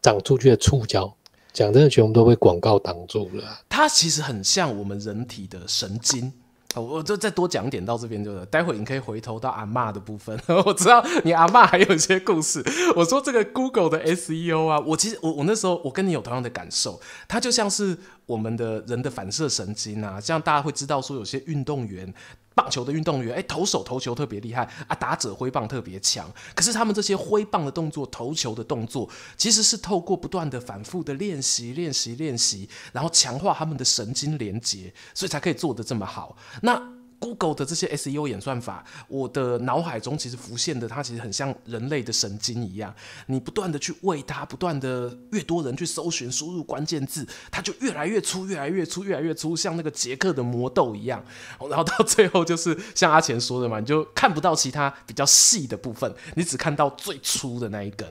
[0.03, 1.15] 长出去的触角，
[1.53, 3.61] 讲真的，全部都被广告挡住了。
[3.69, 6.33] 它其实很像我们人体的神经。
[6.77, 10.39] 我就再多讲点到这边就是，待会你可以回头到阿嬷的部分。
[10.67, 12.63] 我知道你阿嬷还有一些故事。
[12.95, 17.97] 我说这个 Google 的 SEO 啊，我其实我我那时候我跟你有同样的感受，它就像是
[18.29, 22.15] 我们的人的反射神经啊，这样大家会知道说有些运动员。
[22.55, 26.29] 棒球的运动员，哎，投手投球特别厉害啊，打者挥棒特别强。
[26.57, 36.37] 可是他们这些挥棒的动作、投球的动作，其实是透过不断的反复的练习、练习、练习，然后强化他们的神经连接，所以才可以做得这么好。
[36.63, 36.83] 那
[37.21, 42.95] Google 的这些 SEO 演算法，我的脑海中其实浮现的，它其实很像人类的神经一样。
[43.27, 51.25] 你不断的去喂它，不断的越多人去搜寻、输入关键字，它就越来越粗、越来越粗、越来越粗，像那个杰克的魔豆一样。
[51.69, 58.07] 然后到最后就是像阿钱说的嘛，你就看不到其他比较细的部分，你只看到最粗的那一根。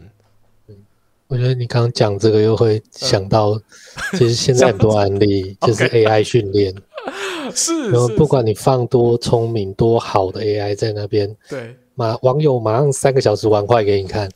[1.27, 3.61] 我觉得你刚刚讲这个，又会想到，嗯、
[4.13, 6.73] 其实现在很多案例就是 AI 训练。
[7.55, 14.29] 是，然后不管你放多聪明、多好的 AI 在那边，对，马网友马上三个小时玩坏给你看，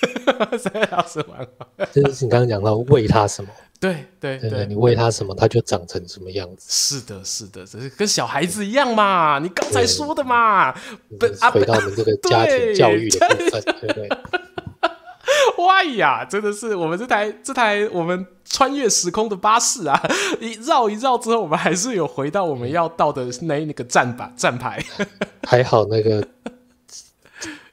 [0.58, 3.50] 三个小时玩坏，就是你刚刚讲到喂它什么，
[3.80, 6.66] 对对对，你喂它什么，它就长成什么样子。
[6.68, 10.72] 是的，是的，这是跟小孩子一样嘛，你刚才说的嘛，
[11.52, 14.08] 回到我们这个家庭教育的部分，对不对？
[15.58, 20.00] 哇呀，真的是我们这台这台我们穿越时空的巴士啊，
[20.40, 24.82] 一绕一绕之后，我们还是有回到我们要到的那那个站吧站牌。
[25.46, 26.26] 还好那个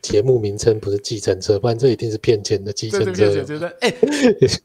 [0.02, 3.12] 节目名称不是计程车，不然这一定是骗钱的计程车。
[3.14, 3.94] 对对对，哎，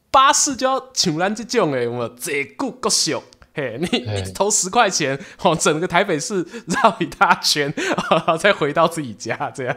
[0.09, 3.21] 巴士就要像咱这种哎，我这顾够秀。
[3.53, 7.73] 嘿，你你投十块钱，哦，整个台北市绕一大圈，
[8.09, 9.75] 然后再回到自己家，这样。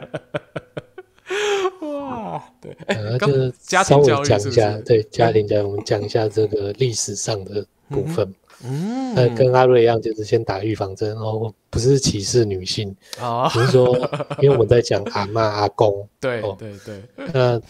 [1.80, 8.34] 哇，对，呃，就是家庭教育讲一下，对家庭教育，我们讲一下这个历史上的部分。
[8.62, 13.94] 嗯，呃，跟阿瑞一样，就是先打预防针，然后不是歧视女性，哦，只是说，
[14.40, 17.02] 因为我们在讲阿妈阿公， 对对对，
[17.32, 17.60] 那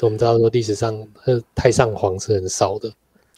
[0.00, 2.90] 我们知道说历史上，呃，太上皇是很少的。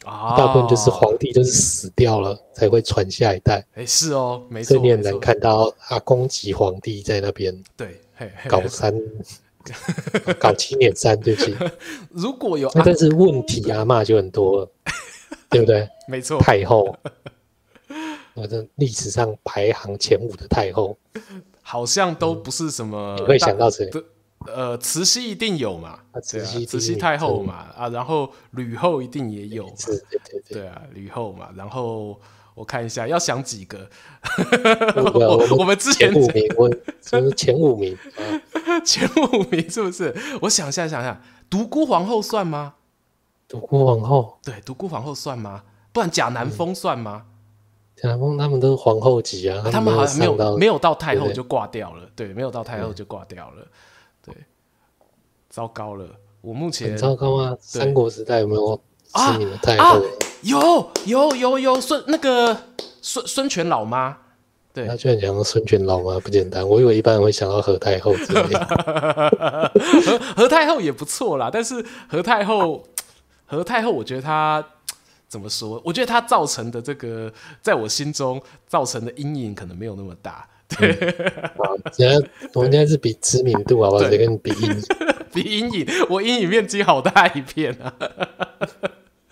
[0.05, 7.99] 大部分就是皇帝就是死掉了才会传下一代，哎，是哦，没错，所以你很难看到阿公级皇帝在那边对
[8.47, 8.93] 搞三
[10.39, 11.55] 搞七点三，对不起。
[12.11, 14.71] 如果有，但是问题阿妈就很多了，
[15.49, 15.87] 对不对？
[16.07, 16.97] 没错，太后，
[18.33, 20.97] 我这历史上排行前五的太后，
[21.61, 23.89] 好像都不是什么，你会想到谁？
[24.45, 25.99] 呃，慈禧一定有嘛？
[26.23, 32.17] 慈禧，慈禧太后嘛，啊，然后吕后一定也有，对对对，对啊，吕后嘛，然后
[32.57, 33.87] 我看一下，要想几个，
[35.13, 37.95] 我我们之前前五名，我就是前五名，
[38.83, 40.11] 前五名是不是？
[40.41, 42.73] 我想一下，想一下，独孤皇后算吗？
[43.47, 45.61] 独孤皇后，对，独孤皇后算吗？
[45.93, 47.25] 不然贾南风算吗？
[47.95, 53.67] 贾南风他们都是皇后级啊，他们好像没有没有到太后就挂掉了，对，没有到太后就挂掉了。
[54.25, 54.33] 对，
[55.47, 56.07] 糟糕了！
[56.41, 57.55] 我目前很糟糕啊！
[57.59, 58.81] 三国时代有没有
[59.13, 60.01] 知名的太后？
[60.47, 62.55] 有有有有孙那个
[63.01, 64.17] 孙孙权老妈，
[64.73, 69.71] 对，他居然讲孙权老妈不简单，我以为一般人会想到何太后之类的。
[70.05, 72.83] 何何太后也不错啦，但是何太后
[73.45, 74.63] 何太后，我觉得她
[75.27, 75.81] 怎么说？
[75.83, 77.31] 我觉得她造成的这个，
[77.61, 80.47] 在我心中造成的阴影可能没有那么大。
[80.69, 82.15] 对，啊，现在
[82.53, 84.03] 我们现在是比知名度好不好？
[84.03, 84.81] 谁跟你比阴影？
[85.33, 87.93] 比阴影，我阴影面积好大一片啊！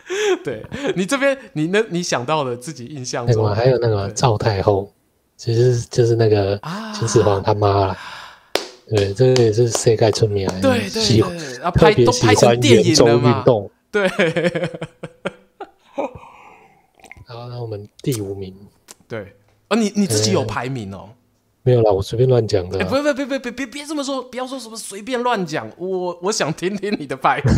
[0.43, 4.91] 对你这边，你那，你想到的自己印象中，还有那个赵太后，
[5.35, 6.59] 其实就是那个
[6.93, 7.97] 秦始皇他妈了。
[8.87, 13.43] 对，这个也是世界出名，对对对，啊，拍都拍成电影了嘛？
[13.91, 14.07] 对。
[17.27, 18.53] 好，那我们第五名，
[19.07, 19.33] 对，
[19.69, 21.09] 哦，你你自己有排名哦。
[21.65, 22.79] 没有啦，我随便乱讲的。
[22.79, 25.67] 哎，不不不不别别别这么说，不要说什么随便乱讲。
[25.79, 27.55] 我我想听听你的排名。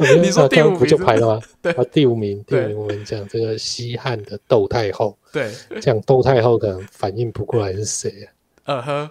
[0.22, 1.42] 你说第五名不就排了吗？
[1.60, 5.14] 对，第五名，第五名我们讲这个西汉的窦太后。
[5.30, 8.26] 对，讲窦太后可能反应不过来是谁
[8.64, 8.80] 啊？
[8.80, 9.10] 嗯哼，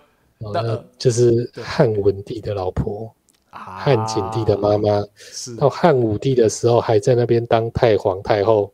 [0.52, 3.14] 那就是汉文帝的老婆，
[3.52, 5.04] 汉景帝的妈妈。
[5.16, 8.74] 是到汉武帝的时候还在那边当太皇太后，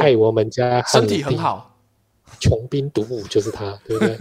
[0.00, 1.70] 害我们家身体很好。
[2.44, 4.18] 穷兵黩武就是他， 对不对？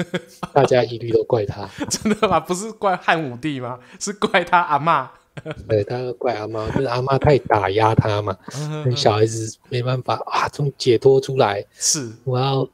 [0.54, 2.40] 大家一律都怪他，真的吗？
[2.40, 3.78] 不是怪汉武帝吗？
[4.00, 5.12] 是怪他阿妈。
[5.68, 8.38] 对，他怪阿妈，就是阿妈太打压他嘛，
[8.86, 11.66] 那小孩子没办法啊，从解脱出来。
[11.76, 12.70] 是，我要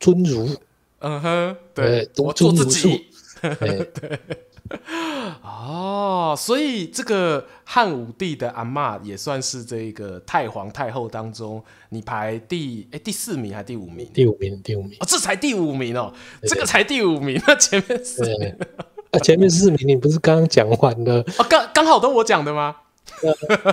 [0.00, 0.48] 尊儒。
[1.00, 3.06] 嗯哼，对，我做自己。
[3.60, 3.90] 对。
[5.42, 14.08] 哦，所以这个汉武帝的阿妈也算是这个太皇太后当中，你排第哎第四名还是第五名？
[14.12, 14.96] 第五名，第五名。
[15.00, 16.12] 哦，这才第五名哦，
[16.42, 18.56] 这个才第五名，那前面四名，
[19.10, 21.24] 啊，前面四名你不是刚刚讲完了？
[21.38, 22.76] 哦，刚刚好都我讲的吗？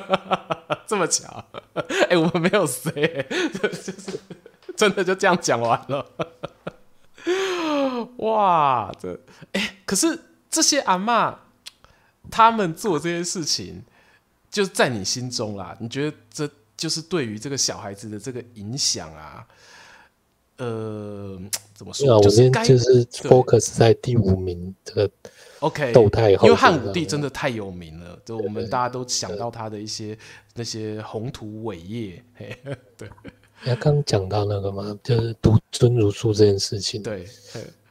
[0.85, 1.45] 这么巧？
[2.09, 3.25] 哎，我们没有谁，
[3.61, 3.93] 就是
[4.75, 6.05] 真的就这样讲完了。
[8.17, 9.19] 哇，这
[9.53, 10.19] 哎，可是。
[10.49, 11.35] 这些阿嬷，
[12.31, 13.83] 他们做这些事情，
[14.49, 15.77] 就在你心中啦。
[15.79, 19.45] 你觉得这就是对于这个小孩子的这个影响啊？
[20.57, 21.39] 呃，
[21.73, 22.17] 怎么说？
[22.17, 25.09] 我们就是 focus 在第五名这个
[25.59, 30.17] OK 窦太后，因为汉武帝真的太有名了，就我们大家都想到他的一些
[30.55, 32.21] 那些宏图伟业。
[32.97, 33.09] 对，
[33.63, 37.01] 他刚讲到那个嘛，就是独尊儒术这件事情。
[37.01, 37.25] 对。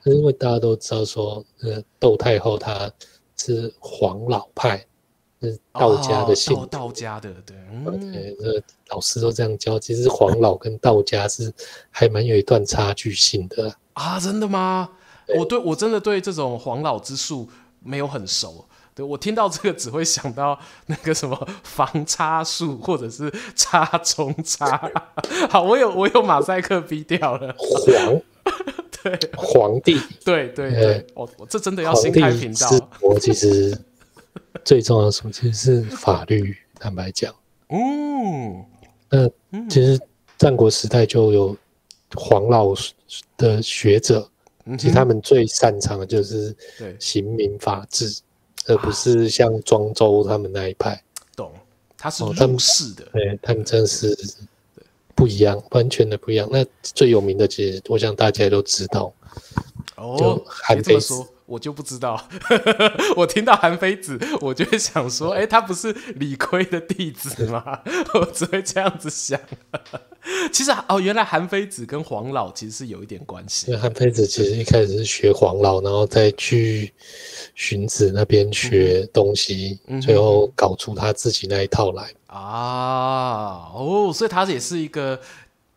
[0.04, 2.90] 因为大家都知道说，呃，窦太后她
[3.36, 4.84] 是黄老派，
[5.40, 9.78] 是道家的信道家的，对，嗯、对，这个老师都这样教。
[9.78, 11.52] 其实黄老跟道家是
[11.90, 14.90] 还蛮有一段差距性的啊，真的吗？
[15.26, 17.48] 对我对我真的对这种黄老之术
[17.80, 18.64] 没有很熟。
[18.94, 24.90] 对，我听到这个只会想到那个什么防差术，或者是差中差。
[25.48, 28.20] 好，我有我有马赛克逼掉了黄。
[29.02, 32.90] 对，皇帝，对对对，我我这真的要新开频道。
[33.00, 33.76] 我其实
[34.64, 35.32] 最重要的什么？
[35.32, 36.56] 其实是法律。
[36.80, 37.34] 坦白讲，
[37.70, 38.64] 嗯，
[39.10, 39.28] 那
[39.68, 40.00] 其实
[40.36, 41.56] 战国时代就有
[42.14, 42.72] 黄老
[43.36, 44.30] 的学者，
[44.64, 46.54] 嗯、其实他们最擅长的就是
[47.00, 48.20] 刑民法治，
[48.68, 51.02] 而不是像庄周他们那一派。
[51.34, 51.52] 懂，
[51.96, 54.16] 他是入世的，对他们真是
[55.18, 56.48] 不一样，完全的不一样。
[56.52, 59.12] 那最有名的，其实我想大家都知道，
[59.96, 61.12] 哦，就韩非子。
[61.48, 62.28] 我就不知道，
[63.16, 67.80] 我听到韩非子，我就会想说，哎、欸，他不是李逵的弟子吗？
[68.12, 69.40] 我只会这样子想。
[70.52, 73.74] 其实哦，原来韩非子跟黄老其实是有一点关系。
[73.74, 76.92] 韩非子其实一开始是学黄老，然后再去
[77.54, 82.12] 荀子那边学东西，嗯、最后搞出他自己那一套来。
[82.26, 85.18] 啊，哦，所以他也是一个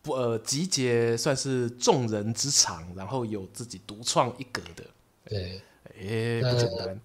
[0.02, 4.84] 不呃集结算是众人之长，然后有自己独创一格的。
[5.32, 5.62] 对，
[5.98, 7.00] 哎、欸，不简单。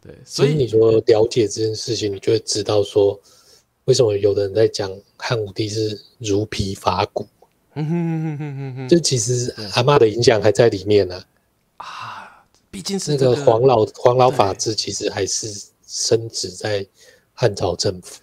[0.00, 3.18] 对，所以你说了解这件事情，你就会知道说，
[3.84, 7.26] 为什么有的人在讲汉武帝是如皮伐骨。
[7.74, 11.22] 嗯哼哼哼哼哼，就其实阿妈的影响还在里面呢、
[11.76, 11.86] 啊。
[11.86, 16.84] 啊，毕竟是、这个、那个黄老黄老法治，其实还是深植在
[17.34, 18.20] 汉朝政府。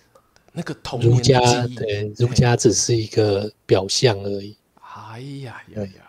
[0.51, 4.58] 那个儒家对儒家只是一个表象而已。
[4.95, 6.05] 哎呀呀呀！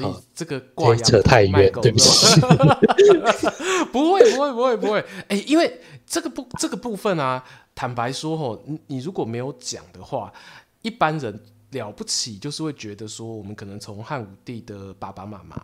[0.00, 2.40] 所以这个挂羊扯太远，对不起。
[3.92, 5.04] 不会，不会，不会，不会。
[5.28, 7.42] 哎，因为这个部这个部分啊，
[7.74, 10.32] 坦白说吼，你你如果没有讲的话，
[10.82, 11.40] 一般人
[11.70, 15.62] 了不起就是会觉得说，我们可能从汉武帝的爸爸妈妈，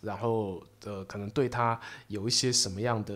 [0.00, 1.78] 然后呃，可能对他
[2.08, 3.14] 有一些什么样的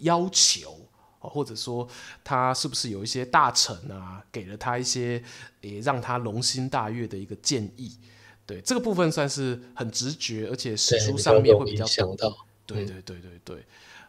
[0.00, 0.76] 要求，
[1.18, 1.88] 或者说
[2.22, 5.22] 他是不是有一些大臣啊，给了他一些
[5.60, 7.98] 也让他龙心大悦的一个建议。
[8.46, 12.34] 对这个部分算是很直觉，而且史书上面会比较想到。
[12.66, 13.56] 对对对对对，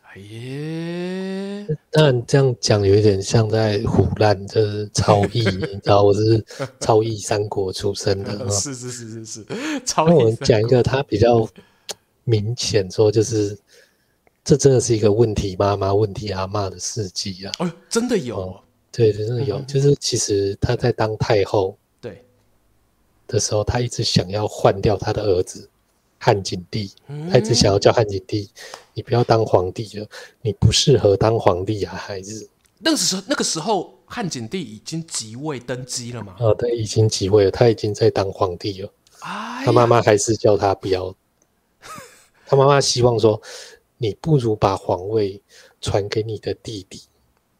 [0.03, 1.67] 哎耶！
[1.91, 6.41] 当然这样讲有一点像在胡乱，就是超译，你知道我是
[6.79, 8.31] 超译三国出身的。
[8.49, 9.45] 是是是是是，
[9.85, 11.45] 超我们讲一个他比较
[12.23, 13.57] 明显说，就是
[14.43, 17.51] 这真的是一个问题妈妈、问题阿妈的事迹啊！
[17.59, 18.61] 哦，真的有，哦、
[18.91, 21.77] 对，真的有，就是其实他在当太后。
[23.27, 25.69] 的时候，他一直想要换掉他的儿子
[26.19, 28.49] 汉景帝，嗯、他一直想要叫汉景帝，
[28.93, 30.07] 你不要当皇帝了，
[30.41, 32.49] 你不适合当皇帝啊，孩子。
[32.79, 36.35] 那个时候，那个时候汉景帝已经即位登基了吗？
[36.39, 38.91] 哦，对，已经即位了，他已经在当皇帝了。
[39.21, 41.15] 哎、他妈妈还是叫他不要，
[42.45, 43.41] 他妈妈希望说，
[43.97, 45.41] 你不如把皇位
[45.81, 47.01] 传给你的弟弟，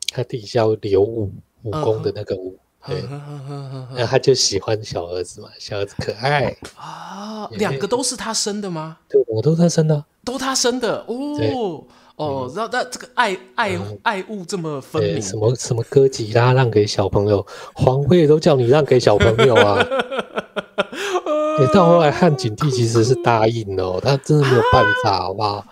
[0.09, 1.32] 他弟弟叫刘武，
[1.63, 2.51] 武功的那个武。
[2.51, 3.03] 嗯对，
[3.95, 7.47] 那他就喜欢小儿子嘛，小儿子可爱啊。
[7.51, 8.97] 两个都是他生的吗？
[9.09, 11.83] 对，我都是他生的，都他生的哦
[12.15, 12.51] 哦。
[12.55, 19.86] 然后那这个爱爱爱物这么分明，什么什么歌吉拉让给小朋友，皇位都叫你让给小朋友啊。
[21.73, 25.65] 到后来汉景帝其实是答应哦，他真的没有办法，好不好？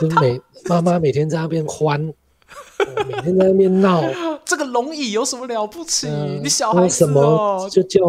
[0.00, 2.12] 就每妈妈每天在那边欢，
[3.06, 4.02] 每天在那边闹。
[4.44, 6.08] 这个龙椅有什么了不起？
[6.08, 8.00] 嗯、你小孩子哦，就叫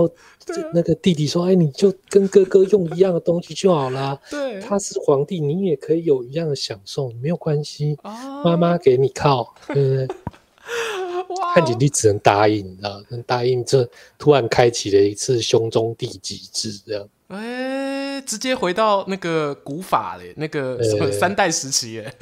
[0.74, 7.96] 那个弟弟说：“哎，你就跟哥哥用一样的东西就好了。”对，他是皇帝，你也可以有一样的享受，没有关系。
[8.02, 10.08] 啊、妈妈给你靠，对不对？
[11.38, 11.54] 哇！
[11.54, 13.02] 汉景帝只能答应，你知道？
[13.26, 17.08] 答应，这突然开启了一次兄终弟及制，这样。
[17.28, 22.14] 哎，直接回到那个古法嘞，那个什么三代时期耶。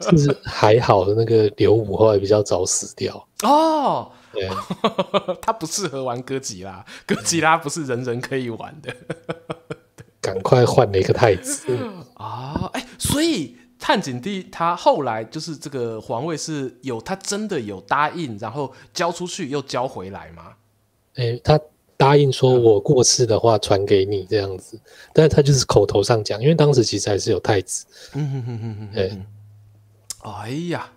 [0.00, 4.10] 就 是还好的那个刘武后来比较早死掉哦。
[4.32, 4.48] 对，
[5.42, 8.94] 他不适合玩哥吉拉，哥吉拉不是人人可以玩的。
[10.22, 11.76] 赶快换了一个太子
[12.14, 12.70] 啊！
[12.74, 20.54] 哎，所以汉景帝他后来就是这个皇位是有他真的有答应，然后交出去又交回来吗？
[21.16, 21.58] 哎，他。
[22.00, 24.80] 答应说，我过世的话传给你这样子，
[25.12, 27.84] 但是他就是口头上讲，因为当时其实还是有太子。
[28.14, 29.22] 嗯哼哼哼哼，对。
[30.20, 30.90] 哎呀，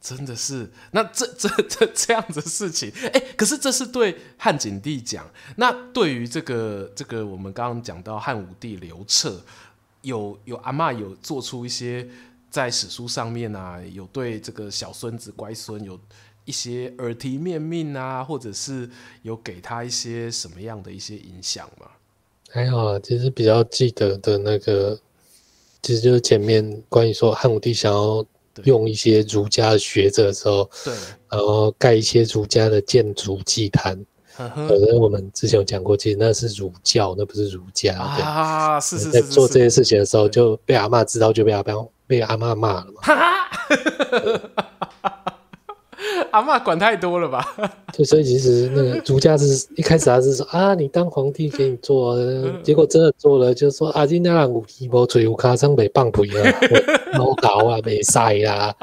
[0.00, 5.24] 真的是，那这这这这样子的事情，哎，可是这是对汉景帝讲，
[5.54, 9.40] 那对于这个这个我们刚刚讲到汉武帝刘彻，
[10.02, 12.04] 有有阿嬷有做出一些
[12.50, 15.96] 在史书上面啊，有对这个小孙子乖孙有。
[16.46, 18.88] 一些耳提面命啊，或者是
[19.20, 21.86] 有给他一些什么样的一些影响吗？
[22.48, 24.98] 还好啊，其实比较记得的那个，
[25.82, 28.24] 其实就是前面关于说汉武帝想要
[28.64, 30.94] 用一些儒家的学者的时候，对，
[31.28, 34.02] 然后盖一些儒家的建筑祭坛。
[34.36, 37.98] 可能我们之前有讲过，其实那是儒教，那不是儒家。
[37.98, 43.00] 啊，是是是，在做这些事情的时候，就被阿嬷知道，就被阿嬷被阿嬷骂了嘛。
[46.36, 47.42] 阿妈管太多了吧？
[47.96, 52.14] 对，所以其实那个儒家是一开始还是说啊，你当皇帝给你做，
[52.62, 56.44] 结果真的做了，就说啊，你那人有皮无嘴有卡上被放屁啊，
[57.18, 58.74] 老搞啊，被塞啦，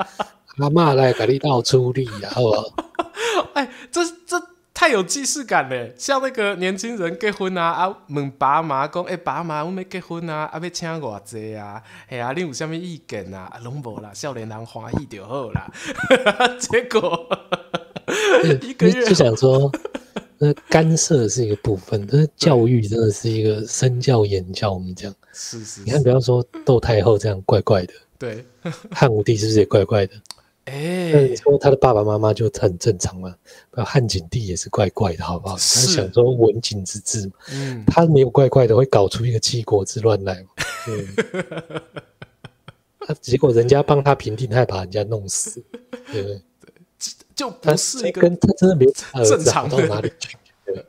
[0.57, 2.63] 阿妈来给你到处理啊，好不好？
[3.53, 4.52] 哎，这这。
[4.73, 13.49] 太有既视感嘞，像那个年轻人结婚啊，啊问爸妈讲，哎、欸，爸妈，我们要结婚啊，啊要请偌济啊，哎呀、啊，你有啥物意见啊？
[13.53, 15.71] 啊，拢无啦，少年人欢喜就好啦。
[16.59, 17.27] 结果
[18.61, 19.71] 一个月就想说，
[20.39, 24.73] 那 干涉是一个部分，但是教育真的是一个身教言教。
[24.73, 28.43] 我们讲，是是，是，你看，比方说窦太后这样怪怪的，对，
[28.91, 30.13] 汉武帝是不是也怪怪的？
[30.65, 33.35] 哎、欸，那你说他的爸爸妈妈就很正常嘛？
[33.83, 35.55] 汉景帝也是怪怪的，好不好？
[35.55, 40.49] 他想说文景之治嘛，嗯，他没有怪怪的，会搞出一个七国之乱来嘛？
[40.87, 41.07] 嗯，
[42.99, 45.61] 他 结果人家帮他平定，他还把人家弄死，
[46.11, 46.41] 对不对？
[47.35, 48.85] 就不是一个跟他真的没
[49.25, 50.37] 正常到哪里去。
[50.65, 50.85] 对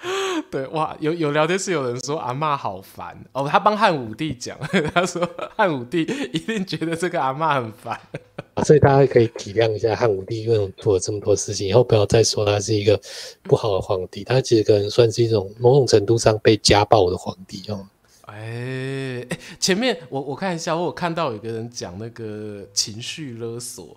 [0.72, 4.56] 哇，有有聊天室有人说阿妈好烦哦，他帮汉武帝讲，
[4.94, 8.00] 他说汉武帝一定觉得这个阿妈很烦，
[8.64, 12.98] 所以大家可以体谅一下汉武帝为什么做了这么多事情，以后不要再说他是一个
[13.42, 17.86] 不好的皇帝，他其实可能算是一种某种程度上被家暴的皇帝哦。
[18.26, 23.96] 哎哎，前面我我看一下，我有看到有个人讲那个情绪勒索。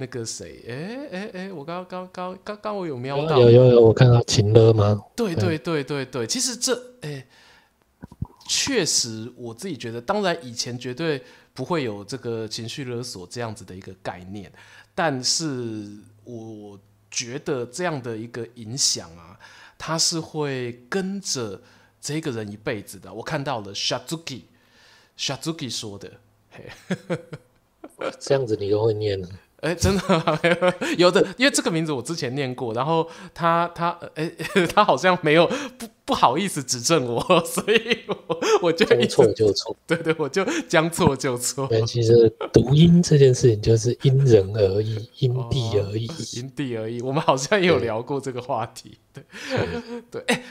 [0.00, 4.98] 那个谁，哎哎哎，我刚刚刚刚刚我有瞄到，有有有，我看到情乐吗？
[5.14, 7.26] 对对对对对，其实这哎，
[8.48, 11.22] 确实我自己觉得，当然以前绝对
[11.52, 14.50] 不会有这个情绪勒索这样子的一个概念，
[14.94, 15.86] 但是
[16.24, 16.80] 我
[17.10, 19.38] 觉得这样的一个影响啊，
[19.76, 21.60] 它是会跟着
[22.00, 23.12] 这个人一辈子的。
[23.12, 24.44] 我看到了 Shazuki
[25.18, 26.10] Shazuki 说的，
[26.50, 26.70] 嘿，
[28.18, 29.28] 这样子你都会念呢？
[29.60, 30.40] 哎、欸，真的吗？
[30.96, 35.46] 有的，因为这个名字我之前念过，然后他他哎、欸， 他好像没有
[35.76, 41.68] 不不好意思指正我，所以我我就将错就错， 对对，我就将错就错。
[41.70, 47.02] 但其实读音这件事情就是因人而异，因地而异，哦，因地而异。
[47.02, 49.22] 我们好像也有聊过这个话题，对
[50.10, 50.22] 对。
[50.28, 50.44] 哎、欸，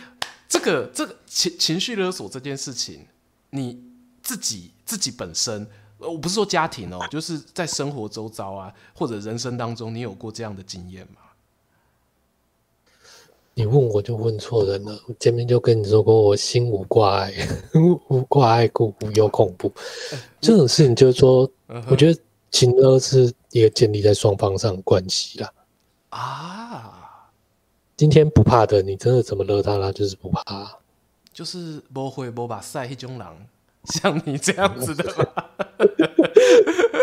[0.47, 3.07] 这个这个情情绪勒索这件事情，
[3.49, 3.81] 你
[4.21, 5.67] 自己自己本身。
[5.99, 11.21] 我不是说家庭哦， 就是在生活周遭啊，或者人生当中，你有过这样的经验吗？
[13.53, 14.97] 你问我就问错人了。
[15.07, 17.33] 我前面就跟你说过，我心无挂碍，
[18.07, 19.69] 无 挂碍故无有恐怖。
[20.39, 21.49] 这种事情就是说，
[21.89, 22.17] 我觉得
[22.51, 25.51] 情勒是一个建立在双方上的关系啦。
[26.11, 27.29] 啊，
[27.97, 30.79] 今天不怕的，你真的怎么勒他，啦就是不怕。
[31.33, 33.35] 就是不会不把赛一种狼。
[33.85, 35.03] 像你这样子的
[35.87, 36.19] 吗？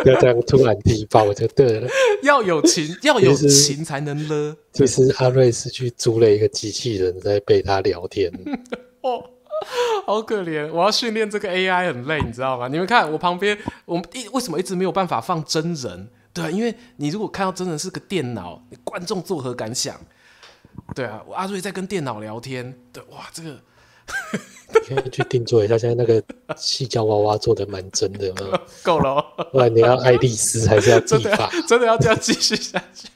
[0.04, 1.88] 要这样突然提报就对了。
[2.22, 4.56] 要有情， 要有情才能勒。
[4.72, 8.30] 其实阿瑞是去租了一个机器人在陪他聊天。
[9.00, 9.24] 哦，
[10.04, 10.70] 好可怜！
[10.70, 12.68] 我要训练这个 AI 很累，你知道吗？
[12.68, 16.08] 你们看我旁边，我们一为什么一直没有办法放真人？
[16.32, 19.98] 对啊，因为你如果看到真人是个电脑，观众作何感想？
[20.94, 22.74] 对啊，我阿瑞在跟电脑聊天。
[22.92, 23.58] 对，哇，这个。
[24.86, 26.22] 可以去定做一下，现在那个
[26.56, 28.32] 矽胶娃娃做的蛮真的，
[28.82, 29.24] 够了。
[29.52, 31.50] 不然你要爱丽丝还是要技法？
[31.66, 33.08] 真的要这样继续下去？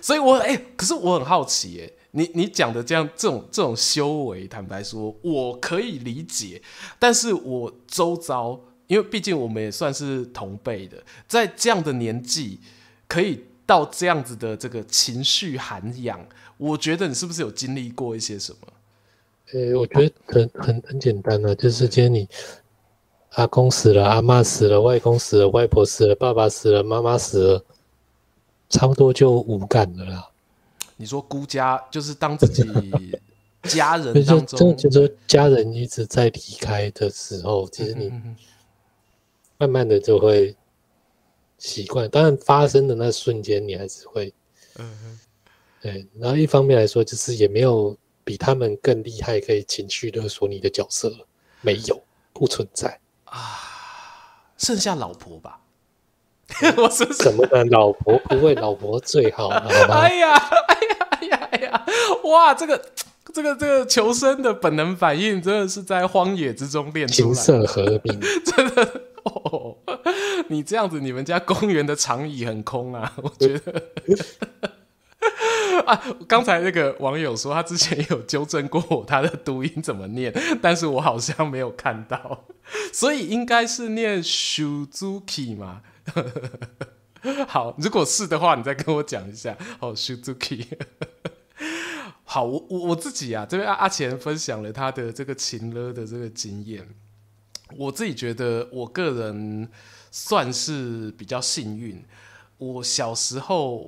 [0.00, 6.62] 所以我，我、欸、哎，可是我很好奇，哎，你你讲的这样这种这种修为，坦白说，我可以理解。
[6.98, 12.60] 但是我周遭，因为毕竟我们也算是同辈的，在这样的年纪，
[13.06, 18.58] 可以到这样子的这个情绪涵养，我觉得你是不是有经历过一些什么？
[19.52, 22.28] 呃、欸，我觉得很很很简单啊，就是今天你
[23.30, 27.64] 阿公死了，阿嬷死了，外公死了，外婆死了，爸爸死了，妈妈死了，
[28.68, 30.30] 差不多就无感了啦。
[30.96, 32.62] 你说孤家就是当自己
[33.64, 38.12] 家人当中，就就说家人一直在离开的时候，其实你
[39.56, 40.54] 慢慢的就会
[41.56, 42.06] 习惯。
[42.10, 44.34] 当然发生的那瞬间，你还是会，
[44.76, 45.20] 嗯哼，
[45.80, 46.06] 对。
[46.18, 47.96] 然后一方面来说，就是也没有。
[48.28, 51.10] 比他们更厉害，可以情绪勒索你的角色
[51.62, 52.02] 没有，
[52.34, 55.60] 不存在啊，剩下老婆吧。
[56.76, 58.18] 我是什么的老婆？
[58.28, 59.66] 不会，老婆最好了？
[59.90, 61.86] 哎呀，哎呀，哎呀，哎呀！
[62.24, 62.78] 哇，这个，
[63.32, 67.34] 这个，这个求生的本能反应，真的是在荒野之中练出来的。
[67.34, 69.76] 琴瑟和鸣， 真的哦。
[70.48, 73.82] 你这样子，你们家公园的长椅很空啊，我觉得。
[75.84, 82.44] 啊，刚才那个网友说他之前有纠正过我他的读音怎么念，但是我好像没有看到，
[82.92, 85.82] 所以应该是念 Shuzuki 嘛。
[87.48, 89.56] 好，如果是的话，你再跟我讲一下。
[89.80, 90.66] 哦，Shuzuki。
[92.24, 96.86] 好，我我我自己啊，这边阿阿钱分享了他的这个情勒的这个经验。
[97.76, 99.68] 我自己觉得，我个人
[100.10, 102.02] 算是比较幸运。
[102.58, 103.78] 我小时候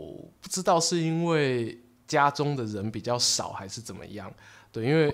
[0.40, 4.32] 不知道是因为家中的人比较少，还是怎么样。
[4.72, 5.12] 对，因为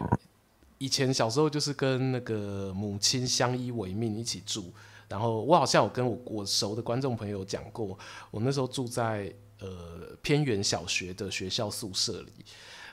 [0.78, 4.72] 以前小时候就是跟那个母亲相依为命一起住。
[5.08, 7.98] 然后我好像有跟我我熟的观众朋友讲过，
[8.30, 12.32] 我那时候住在呃偏远小学的学校宿舍里。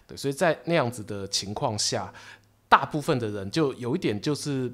[0.08, 2.14] 对，所以在那样子的情况下，
[2.70, 4.72] 大部分的人就有一点就是。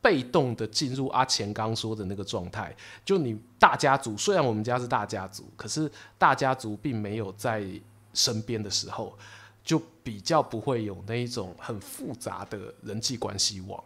[0.00, 2.74] 被动的进入阿钱刚说的那个状态，
[3.04, 7.66] 就你大家族，虽然我们家是大家族，可是大家族并没有在
[8.14, 9.16] 身边的时候，
[9.64, 13.82] 就比较不会有那一种很复杂的人际关系网。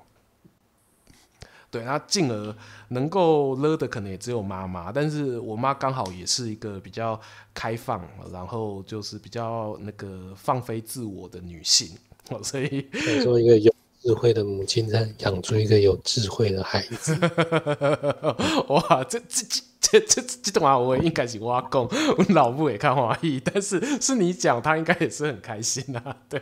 [1.71, 2.55] 对，那进而
[2.89, 7.19] 能够勒的可能也只有妈妈，但是我妈刚好也是一个比较
[7.55, 11.97] 开放，然后就是比较那个放飞自我的女性，
[12.43, 12.83] 所以
[13.25, 13.75] 做一个有。
[14.03, 17.17] 智慧的母亲在养出一个有智慧的孩子。
[18.69, 21.83] 哇，这这这这这这段话我应该是我讲，
[22.17, 26.17] 我老母也看华裔，但是是你讲，他应该也是很开心啊。
[26.29, 26.41] 对，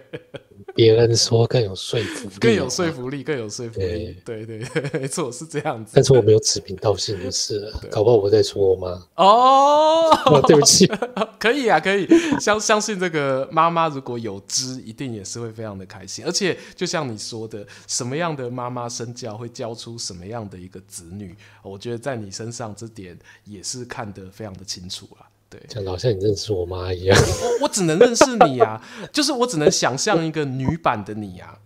[0.75, 4.17] 别人说更有说服力，更有说服力，更有说服力。
[4.25, 5.93] 对对对，没错，是这样子。
[5.95, 8.89] 但是我没有指名道姓就是了，搞不好我在说我妈。
[9.17, 10.87] 哦， 对不起，
[11.41, 12.07] 可以啊，可以
[12.39, 16.25] 相相信这个妈妈如果有知，一定也是会非常的开心。
[16.25, 25.27] 而且就像你说的，什么样的妈妈身教会教出什么样的一个子女，我觉得在你身上这点也是看得非常的清楚啊。
[25.49, 27.19] 对，讲的好像你认识我妈一样。
[27.19, 28.81] 我我只能认识你啊，
[29.13, 31.59] 就是我只能想象一个女版的你啊。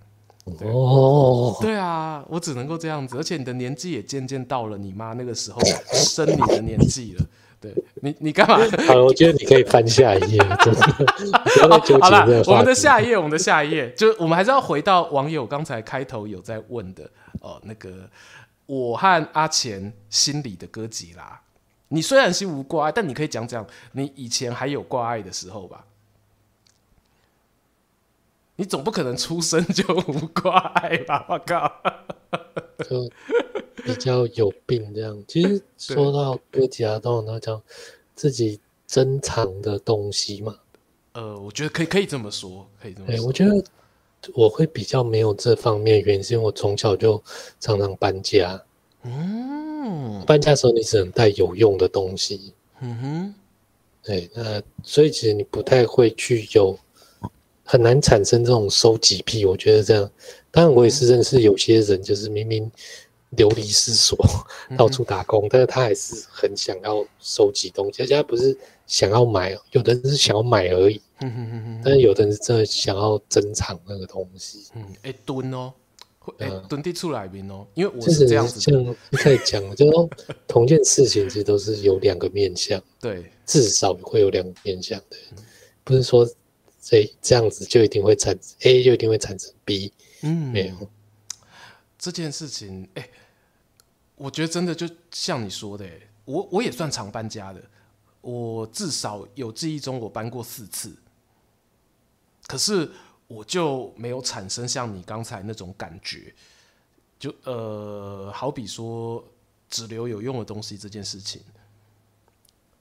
[0.62, 5.58] 哦，对啊，我只能够这样子，而且你的年纪也渐渐到了你妈那个时候
[5.92, 7.26] 生你的年纪了。
[7.60, 8.56] 对你，你干嘛？
[8.86, 10.80] 好了，我觉得你可以翻下一页， 真的。
[12.00, 17.08] 好了，我们的下一页，我们的下一页，就我们还是要回到网友刚才开头有在问的
[17.40, 18.08] 哦，那个
[18.66, 21.40] 我和阿钱心里的哥吉拉。
[21.94, 25.86] 你虽然心无挂碍，但你可以讲讲你以前还有挂碍的时候吧？
[28.56, 31.26] 你总不可能出生就无挂碍吧？
[31.28, 31.72] 我靠，
[32.88, 33.10] 就
[33.84, 35.24] 比较有病这样。
[35.26, 37.60] 其实 说到哥吉拉，都那叫
[38.14, 40.56] 自己珍藏的东西嘛。
[41.14, 43.16] 呃，我觉得可以，可以这么说，可以这么说。
[43.16, 43.52] 欸，我觉得
[44.34, 47.20] 我会比较没有这方面原因，是因为我从小就
[47.58, 48.62] 常常搬家。
[49.02, 49.63] 嗯。
[50.26, 52.52] 搬家的时候，你只能带有用的东西。
[52.80, 53.34] 嗯哼，
[54.02, 56.76] 对，那所以其实你不太会去有
[57.64, 59.44] 很难产生这种收集癖。
[59.44, 60.10] 我觉得这样，
[60.50, 62.70] 当然我也是认识有些人，就是明明
[63.30, 64.18] 流离失所，
[64.76, 68.02] 到处打工，但是他还是很想要收集东西。
[68.02, 68.56] 而且他不是
[68.86, 71.00] 想要买，有的人是想要买而已。
[71.20, 74.64] 嗯哼哼哼，但是有的人是真的想要珍藏那个东西。
[74.74, 75.72] 嗯，哎，蹲哦。
[76.38, 80.08] 哎，蹲地出来宾哦，因为我是这样子，这样可以讲，就说
[80.48, 85.16] 同件事情其实都是有两个面向，对，至少会有两个面向的，
[85.84, 86.26] 不是说
[86.80, 90.88] 这这样子就一定会产生 A 就一定会产生 B，嗯，没有。
[91.98, 93.08] 这件事情，哎，
[94.16, 95.86] 我觉得真的就像你说的，
[96.24, 97.62] 我我也算常搬家的，
[98.22, 100.94] 我至少有记忆中我搬过四次，
[102.46, 102.90] 可是。
[103.26, 106.34] 我就没有产生像你刚才那种感觉，
[107.18, 109.24] 就呃，好比说
[109.70, 111.40] 只留有用的东西这件事情，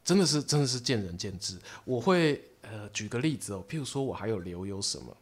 [0.03, 1.57] 真的是真的是见仁见智。
[1.85, 5.15] 我会呃举个例子哦，譬如说我还有留有什么，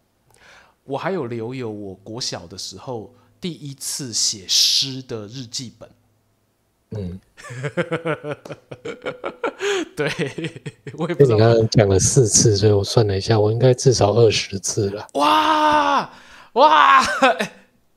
[0.84, 5.90] 我还有留有我国小的时候第一次写诗的日记本。
[6.98, 7.20] 嗯，
[9.96, 10.12] 对，
[10.98, 11.36] 我也不知道。
[11.36, 15.08] 你刚刚讲了四次，所以我算了一下，我应该至少二十次了。
[15.14, 16.12] 哇
[16.54, 17.02] 哇！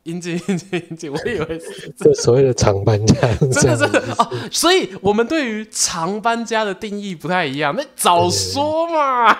[0.05, 3.15] 英姐，英姐，英姐，我以为是这所谓的长搬家，
[3.51, 4.31] 真的真的哦。
[4.53, 7.75] 所以我们对于长搬家的定义不太一样。
[7.75, 9.33] 那早说嘛，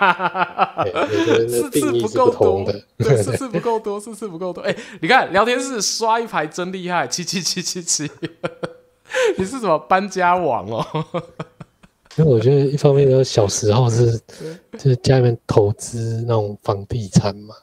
[1.47, 2.65] 四次不够多，
[2.97, 4.63] 对，四次不够多，四次不够多。
[4.63, 8.09] 哎，你看聊天室刷一排真厉害，七七七七七。
[9.37, 10.85] 你是什么搬家王哦？
[12.17, 14.17] 因为我觉得一方面，就是小时候是
[14.73, 17.53] 就是家里面投资那种房地产嘛，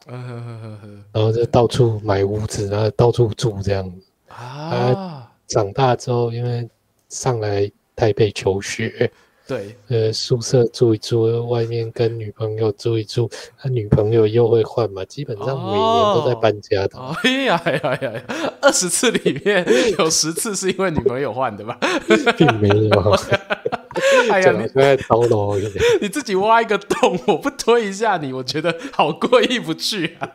[1.11, 3.93] 然后就到处买屋子，然后到处住这样
[4.29, 5.31] 啊。
[5.49, 6.69] 长大之后，因为
[7.09, 9.11] 上来台北求学，
[9.53, 16.99] 对，呃，宿舍住一住，外面跟女朋友住一住，他女朋友又会换嘛，基本上每年都在搬家的。
[16.99, 18.23] 哦、哎呀哎呀哎呀，
[18.63, 19.63] 二十次里面
[19.99, 21.79] 有十次是因为女朋友换的吧？
[22.39, 23.17] 并没有。
[24.33, 25.61] 哎呀，你在叨叨，
[26.01, 30.31] 你自己挖一个洞，我不推一下你，我觉得好过意不去啊！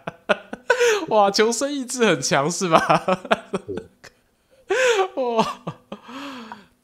[1.09, 3.19] 哇，求生意志很强是吧？
[5.15, 5.61] 哇！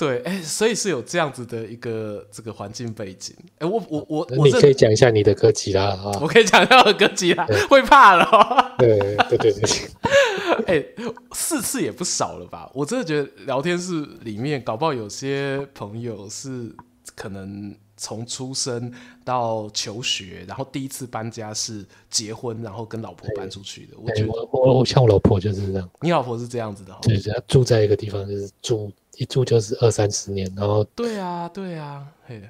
[0.04, 3.34] 对，哎，所以是有这样子的一个这个环境背景。
[3.60, 6.12] 哎，我我我，你可以讲一下你的哥吉拉啊？
[6.22, 8.76] 我可以讲一下我的哥吉拉，会怕了、哦。
[8.78, 9.00] 对
[9.30, 9.70] 对对对。
[10.68, 10.86] 哎，
[11.32, 12.70] 四次也不少了吧？
[12.74, 16.76] 我真的觉得聊天室里面搞不好有些朋友是
[17.16, 18.92] 可能从出生
[19.24, 23.94] 到求学，然后第一次搬家是结婚，然后跟老婆搬出去的。
[23.98, 25.90] 我觉得我我像我老婆就是这样。
[26.02, 26.98] 你老婆是这样子的、哦？
[27.02, 28.92] 对，她住在一个地方就是住。
[29.18, 32.42] 一住就是二三十年，然后对啊，对啊，嘿，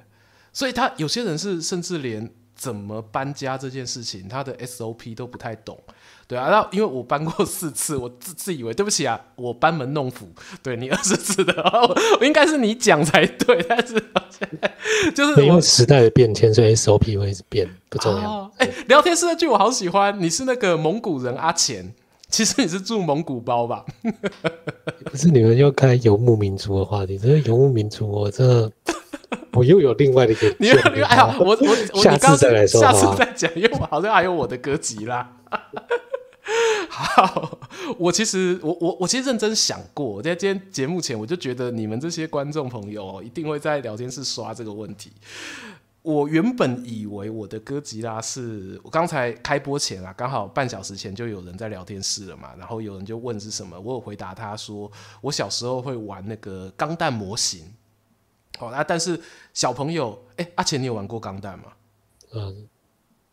[0.52, 5.78] 所以他有些人是甚至连怎么搬家这件事情，他的 SOP 都不太懂，
[6.26, 10.26] 对啊，然后因为我搬过四次，我自自以为对不起啊，我班门弄斧，
[10.62, 13.94] 对你二十次的，我，我应该是你讲才对，但是
[15.14, 18.18] 就是因为时代的变迁，所以 SOP 会变，不重要。
[18.20, 21.94] 哎、哦欸，聊天室的剧我好喜欢，你是那个蒙古人阿钱。
[22.28, 23.84] 其实你是住蒙古包吧？
[25.10, 28.72] 不是，你们又开游牧民族的话题，这个游牧民族，我真的，
[29.52, 30.54] 我又有另外的一个。
[30.58, 35.30] 你有另外，哎呀，我我我 下次再来说，下次再讲，因为我好像还有我的歌集啦。
[36.88, 37.58] 好，
[37.98, 45.10] 我其实我我我其实认真想过，在今天节目前，我就觉得你们这些观众朋友一定会在聊天室刷这个问题。
[46.04, 54.92] 我原本以为我的哥吉拉是我刚才开播前啊，刚好半小时前就有人在聊天室了嘛，然后有人就问是什么，我有回答他说，
[55.22, 57.64] 我小时候会玩那个钢弹模型。
[58.58, 59.18] 好、哦、啊，但是
[59.54, 61.72] 小朋友，哎，阿钱你有玩过钢弹吗？
[62.34, 62.68] 嗯，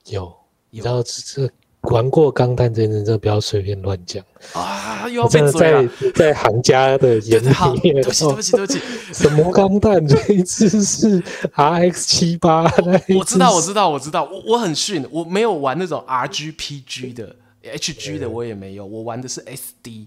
[0.05, 0.33] 有，
[0.69, 1.51] 有，然后这。
[1.89, 4.23] 玩过钢弹这件事，不要随便乱讲
[4.53, 5.07] 啊！
[5.09, 5.87] 又要被嘴了。
[5.87, 7.47] 在在行家的眼里
[7.81, 8.79] 面，对不起，对不起，对不起。
[9.11, 10.05] 什么钢弹？
[10.07, 11.19] 这一次是
[11.55, 12.63] RX 七八。
[13.17, 14.23] 我知道，我知道，我知道。
[14.25, 18.85] 我我很逊，我没有玩那种 RGPG 的，HG 的我也没有。
[18.85, 20.05] 我玩的是 SD，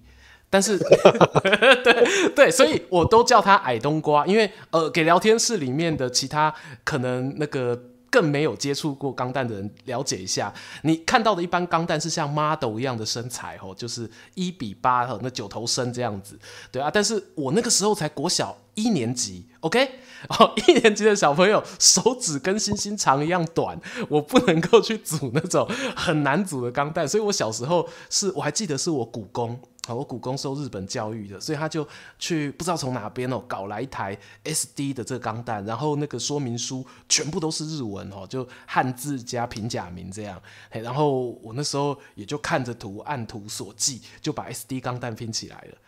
[0.48, 0.78] 但是
[1.82, 6.54] 对对，所以我都叫他矮冬瓜，因为呃，给聊天室里面的其他
[6.84, 7.76] 可能那个。
[8.14, 16.38] 更没有接触过钢弹的人了解一下，你看到的一般钢弹是像 model 一样的身材哦，就是一比八那九头身这样子，
[16.70, 16.88] 对啊。
[16.88, 19.84] 但是我那个时候才国小一年级，OK，
[20.28, 23.76] 哦， 一年级的小朋友手指跟星星长一样短，
[24.08, 29.58] 我不能够去组那种很难组的钢弹，所以我小时候是我还记得是我姑公。
[29.88, 31.86] 我姑公受日本教育的，所以他就
[32.18, 40.40] 去不知道从哪边哦搞来一台 SD 的这个钢弹，然后那个说明书全部都是日文哦，就汉字加平假名这样。
[40.70, 45.78] 然后我那时候也就看着图按图索骥，就把 SD 钢弹拼起来了。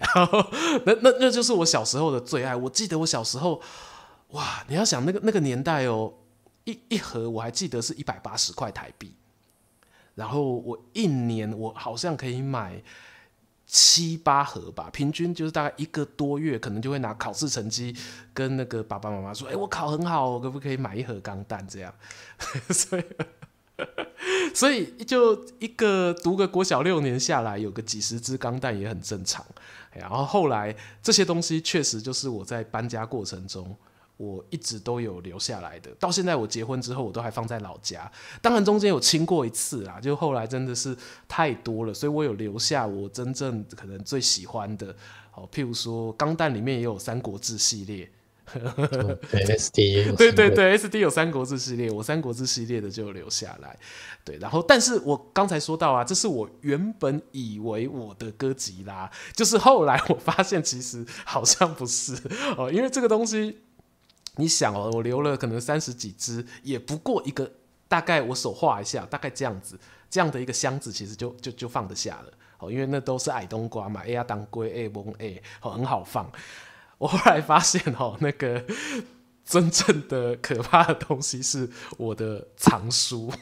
[0.00, 0.50] 然后
[0.84, 2.54] 那那那就是我小时候的最爱。
[2.54, 3.62] 我记得我小时候，
[4.32, 6.12] 哇，你要想那个那个年代哦，
[6.64, 9.14] 一一盒我还记得是一百八十块台币，
[10.14, 12.82] 然后我一年我好像可以买。
[13.66, 17.94] 七八盒吧，平均就是大概一个多月，可能就会拿考试成绩
[18.32, 21.92] 跟那个爸爸妈妈说：“哎、我考很好，可不可以买一盒钢弹？”这样，
[22.70, 23.04] 所以，
[24.54, 29.44] 所以就一个读个国小六年下来，有个几十支钢弹也很正常。
[29.92, 33.76] 然后后来这些东西确实就是我在搬家过程中。
[34.16, 38.10] 我一直都有留下来的，到现在我结婚之后，我都还放在老家。
[38.40, 40.96] 当然中间有清过一次啦，就后来真的是
[41.28, 44.96] 太多了，所以我有留下我真正可能最喜欢的。
[45.34, 48.10] 哦，譬如说钢弹里面也有《三国志》系列，
[48.54, 53.78] 嗯、对 SD，对对对， SD 有《三国志》系列，我《三国志》系列的就留下来。
[54.24, 62.16] 对，然后但是我刚才说到啊，这是我原本以为我的哥吉拉，就是后来我发现其实好像不是
[62.56, 63.58] 哦，因为这个东西。
[64.36, 67.50] 你想哦，我留了可能三十几只，也不过一个
[67.88, 69.78] 大概，我手画一下，大概这样子，
[70.10, 76.30] 这样的一个箱子，其实就就就放得下了哦，因为那都是矮冬瓜嘛，A 呀当归 A 蒙 A，好很好放。
[76.98, 78.64] 我后来发现哦，那个
[79.44, 83.32] 真正的可怕的东西是我的藏书。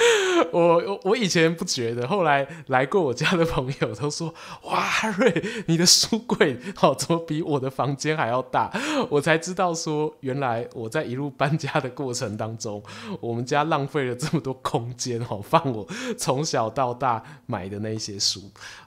[0.52, 4.32] 我我以前不觉得，后来来过我家的朋友都说
[4.64, 4.84] ：“哇，
[5.18, 8.70] 瑞，你的书柜好，怎么比我的房间还要大？”
[9.10, 12.82] 我才知道说，原来我在一路搬家的过程当中，
[13.20, 15.86] 我们家浪费了这么多空间哦，放我
[16.16, 18.40] 从小到大买的那些书。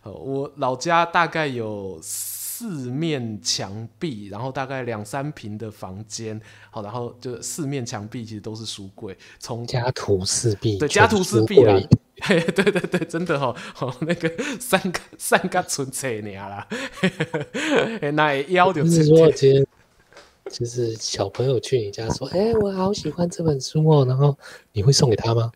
[0.03, 1.99] 我老家大概有。
[2.61, 6.39] 四面墙壁，然后大概两三平的房间，
[6.69, 11.81] 好，然后就四面墙壁其实都是书柜，从家徒四壁，对，家徒四壁啦，
[12.21, 16.67] 嘿， 对对对，真的哦，哦，那个三个三个纯粹你啦，
[18.13, 19.65] 那腰就是说今天
[20.51, 24.37] 就是小朋友去你家说，哎、欸，我好喜欢这本书哦，然后
[24.73, 25.51] 你会送给他吗？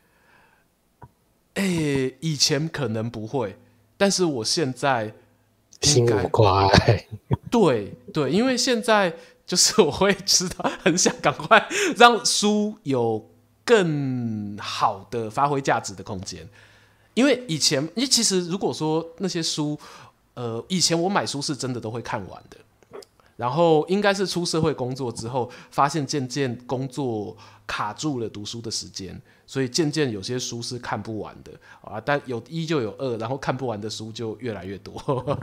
[1.53, 3.56] 哎、欸，以前可能不会，
[3.95, 5.14] 但是我现在
[5.82, 7.07] 心无挂碍。
[7.51, 9.13] 对对，因为现在
[9.45, 13.30] 就是我会知道，很想赶快让书有
[13.63, 16.47] 更好的发挥价值的空间。
[17.13, 19.80] 因为以前，因为其实如果说那些书，
[20.34, 22.57] 呃，以前我买书是真的都会看完的。
[23.38, 27.36] 然后应该是出社会工作之后，发现渐渐工作
[27.68, 31.51] 卡住了读书的时间，所以渐渐有些书是看不完的
[31.82, 31.99] 啊。
[31.99, 35.39] 但有一就有二，然后看不完的书就越来越多。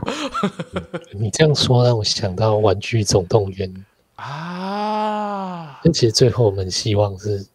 [1.11, 3.73] 你这样说让我想到《玩具总动员》
[4.15, 5.81] 啊。
[5.93, 7.45] 其实最后我们希望是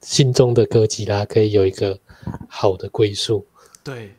[0.00, 1.98] 心中的哥吉拉可以有一个
[2.48, 3.44] 好的归宿，
[3.84, 4.14] 对，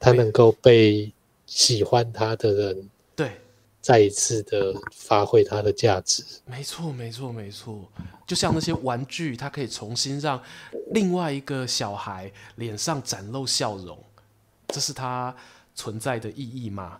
[0.00, 1.12] 他能够被
[1.44, 2.88] 喜欢他的人。
[3.88, 7.90] 再一次的发挥它的价值，没错，没错，没错。
[8.26, 10.38] 就像那些玩具，它可以重新让
[10.92, 13.98] 另外一个小孩脸上展露笑容，
[14.68, 15.34] 这是它
[15.74, 16.98] 存在的意义吗？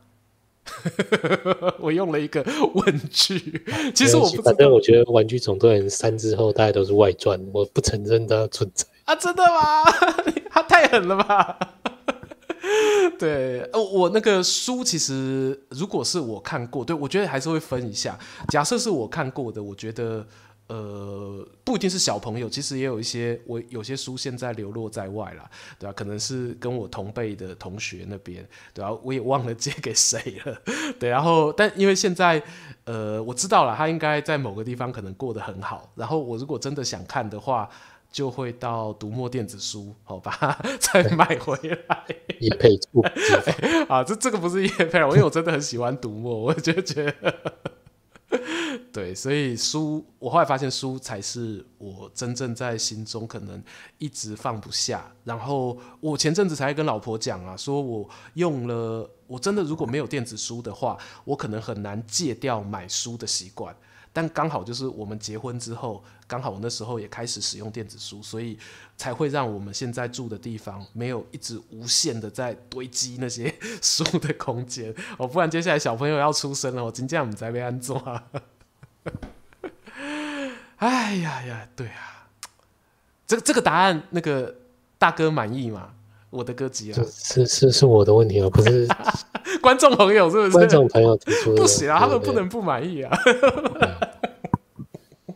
[1.79, 3.63] 我用了一个问句，
[3.95, 4.41] 其实我不。
[4.41, 9.15] 反正我觉得《玩具总动员三》之后，大家都是外传，我不承认它存在啊！
[9.15, 9.85] 真的吗？
[10.51, 11.59] 他太狠了吧！
[13.19, 18.19] 对，我那个书其实如果是我看过，对，我觉得还是会分一下。
[18.49, 20.27] 假设是我看过的，我觉得
[20.69, 25.93] 呃不一定是小朋友，其实也有一些我有些书现在流落在外了，对吧？
[25.97, 28.93] 可能是跟我同辈的同学那边，对吧？
[29.03, 30.57] 我也忘了借给谁了，
[31.01, 31.09] 对。
[31.09, 32.41] 然后但因为现在
[32.85, 35.91] 呃我知道了，他应该在某个地方可能过得很好。
[35.97, 37.69] 然后我如果真的想看的话。
[38.11, 41.57] 就会到读墨电子书，好吧， 再买回
[41.89, 42.05] 来。
[42.41, 43.01] 业配处
[43.89, 47.35] 啊，这这个不是业配，因为我真的很喜欢读墨，我就觉得，
[48.93, 53.63] 对，所以书，我后来发现书才是我真正在心中可能
[53.99, 55.11] 一直放不下。
[55.25, 63.75] 然后我前阵子才跟老婆讲啊，说我用了，我真的如果没有电子书的话，我可能很难戒掉买书的习惯。
[64.13, 68.59] 但刚好就是我们结婚之后，刚好我那时候也开始使用电子书，所以
[68.97, 78.01] 才会让我们现在住的地方没有一直无限的在堆积那些书的空间哦，不然接下来小朋友要出生了，我今天我们在被安装。
[80.77, 82.29] 哎呀呀，对啊，
[83.27, 84.55] 这个这个答案那个
[84.97, 85.95] 大哥满意吗？
[86.31, 88.87] 我的歌集啊，是是是我的问题啊，不是
[89.63, 90.51] 观众朋友是不是？
[90.51, 93.19] 观众朋友提出的不行啊，他们不能不满意啊。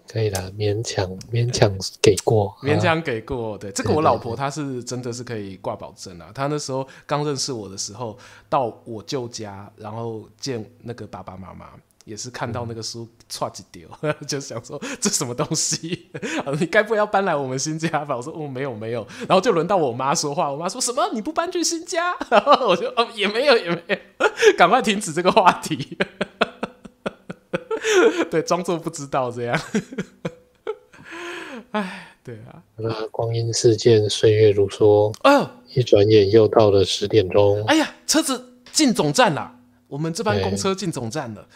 [0.09, 3.57] 可以啦，勉强勉强给过， 勉强给过。
[3.57, 6.31] 对，这个我老婆她是真的是可以挂保证啊。
[6.35, 8.19] 她那时候刚认识我的时候，
[8.51, 11.71] 到我舅家，然后见那个爸爸妈妈。
[12.05, 13.89] 也是看到那个书唰几丢，
[14.27, 16.11] 就想说这什么东西？
[16.59, 18.17] 你该不会要搬来我们新家吧？
[18.17, 19.07] 我说哦，没有没有。
[19.21, 21.11] 然后就轮到我妈说话，我妈说什么？
[21.13, 22.17] 你不搬去新家？
[22.31, 25.97] 然后我就哦也没有也没有，赶快停止这个话题。
[28.31, 29.61] 对，装作不知道这样。
[31.73, 32.63] 哎，对啊。
[32.77, 35.13] 那光阴似箭，岁月如梭。
[35.25, 37.63] 哦，一转眼又到了十点钟。
[37.67, 39.55] 哎呀，车子进总站了，
[39.93, 41.47] 我们这班公车进总站了。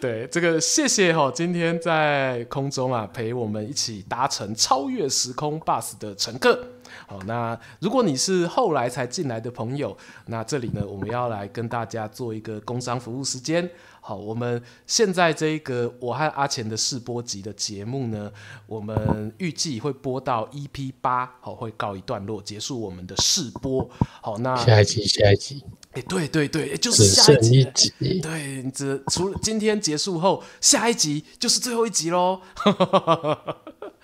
[0.00, 6.64] 对，这个谢谢哈，今天在空中啊陪我们一起搭乘超越时空 bus 的乘客。
[7.08, 13.68] 好，那如果你是后来才进来的朋友，那这里呢，我们要来跟大家做一个工商服务时间。
[14.00, 18.30] 好，我们现在这一个我和阿钱的试播集的节目呢，
[18.66, 23.90] 我们预计会播到 EP 八，好，会告一段落，结束我们的试播。
[24.22, 25.64] 好，那下一集，下一集。
[25.92, 27.60] 哎，对对对，就是下一集。
[27.60, 32.40] 一集对，只除了今天结束后，下一集就是最后一集喽。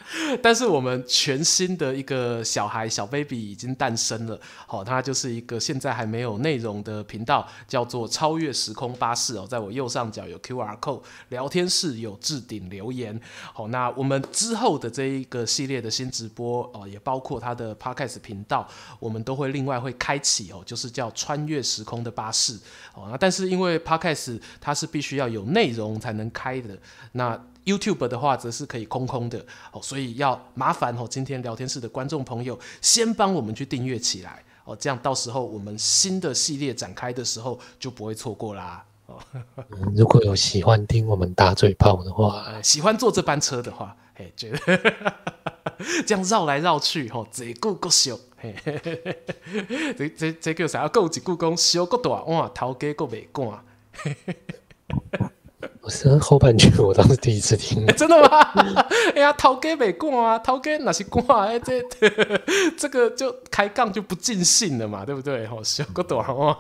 [0.42, 13.20] 但是我们全新的一个小孩小 baby 已经诞生了，好，它就是一个现在还没有内容的频道，叫做超越时空巴士哦，在我右上角有 QR code，聊天室有置顶留言，
[13.52, 18.68] 好，那我们之后的这一个系列的新直播哦，也包括它的 Podcast 频道，
[19.00, 22.57] 我们都会另外会开启哦，就是叫穿越时空的巴士，
[22.94, 26.78] 哦，那但是因为 Podcast 它是必须要有内容才能开的，
[27.12, 27.38] 那。
[27.66, 38.84] YouTube 的话则是可以空空的，哦，所以要麻烦哦，今天聊天室的观众朋友先帮我们去订阅起来，哦，这样到时候我们新的系列展开的时候就不会错过啦。
[39.06, 39.18] 哦，
[39.94, 44.58] 如果有喜欢听我们打嘴炮的话，呃、 喜欢坐这班车的话，嘿，觉得
[46.06, 48.54] 这样绕来绕去，吼、哦，这够够小，嘿，
[49.98, 50.88] 这这这叫啥？
[50.88, 53.64] 够一故宫小够大哇，头家够袂干。
[55.80, 58.40] 我是后半句，我当时第一次听， 真的吗？
[59.14, 61.24] 哎呀，头家袂干啊，头家哪是干？
[61.46, 61.82] 哎，这
[62.76, 65.46] 这个就开杠就不尽兴了嘛，对不对？
[65.46, 66.58] 吼，小够大哇。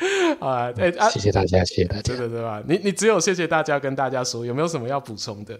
[0.40, 2.62] 啊，哎啊，谢谢大家，谢谢大家，对对对吧？
[2.66, 5.58] 你你只有谢谢大家跟大家说，有没有什么要补充的？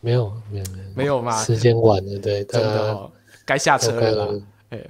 [0.00, 1.42] 没有，没有，没有，没有吗？
[1.42, 3.10] 时间晚了，对，真的哦，
[3.46, 4.28] 该下车了啦。
[4.68, 4.80] 哎，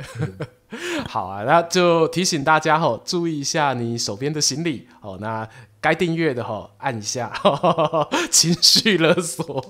[1.08, 5.16] 好啊，那就提醒大家吼，注意一下你手边的行李哦。
[5.20, 5.48] 那
[5.86, 7.32] 该订阅的吼，按一下，
[8.28, 9.64] 情绪勒索。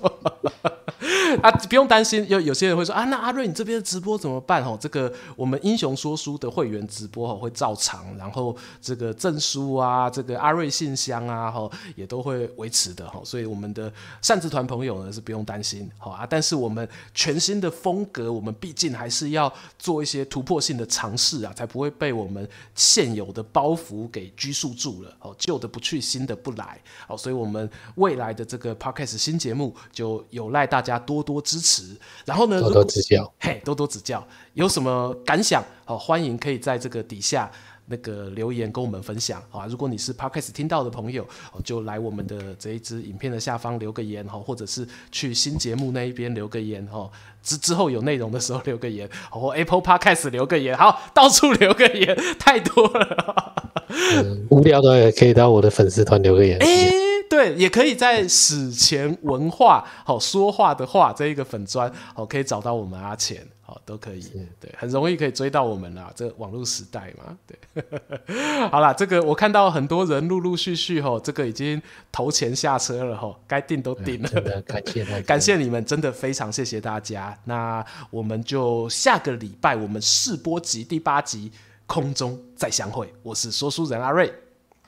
[1.41, 4.63] 啊，不用担心，有有些人会说啊，那阿瑞你这边直播怎么办？
[4.63, 13.91] 吼，这个我们英雄说书的会员直播吼会照常，然后这个证书啊，这个阿瑞信箱啊，吼也都会维持的吼，所以我们的
[14.21, 16.25] 扇子团朋友呢是不用担心，好啊。
[16.29, 25.15] 但是我们全新的风格，我们毕竟还是要做一些突破性的尝试啊，才不会被我们现有的包袱给拘束住了。
[25.19, 26.79] 哦，旧的不去，新的不来。
[27.07, 31.95] 哦，所以我们未来的这个 Podcast 新节目就有赖大家多多支持，
[32.25, 35.63] 然后呢，多多指教，嘿，多多指教，有什么感想？
[35.85, 37.49] 好，欢迎可以在这个底下
[37.85, 39.65] 那个留言跟我们分享啊。
[39.67, 41.25] 如果你是 Podcast 听到的朋友，
[41.63, 47.09] 就来我们的这一支影片的下方留个言哈，或者是去新节目那一边留个言哈。
[47.41, 53.53] 之之后有内容的时候留个言，或 Apple Podcast 留个言，好，到处留个言，太多了。
[53.89, 56.59] 嗯、 无聊的也可以到我的粉丝团留个言。
[56.59, 57.06] 欸
[57.37, 64.23] 对，也可以在史前文化好说话的话这一个粉砖好，可以找到我们阿钱好，都可以，
[64.59, 66.11] 对，很容易可以追到我们啦。
[66.15, 67.83] 这个、网络时代嘛，对，
[68.71, 71.79] 好啦，这个我看到很多人陆陆续续吼，这个已经
[72.11, 77.37] 投钱下车了吼，该订都订了，嗯、感谢 感谢你们，真的非常谢谢大家。
[77.45, 81.51] 那我们就下个礼拜我们试播集第八集
[81.85, 84.33] 空中再相会，我是说书人阿瑞。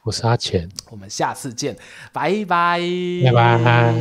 [0.03, 1.75] 我是阿钱，我们下次见，
[2.13, 2.79] 拜拜，
[3.25, 3.93] 拜拜。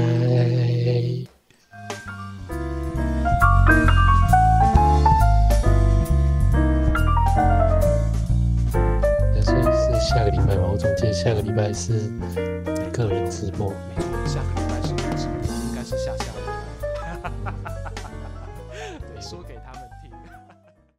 [9.35, 10.69] 要说是下个礼拜吗？
[10.73, 12.11] 我总记得下个礼拜是
[12.93, 16.27] 个人直播，没错，下个礼拜是个人直播，应该是下下。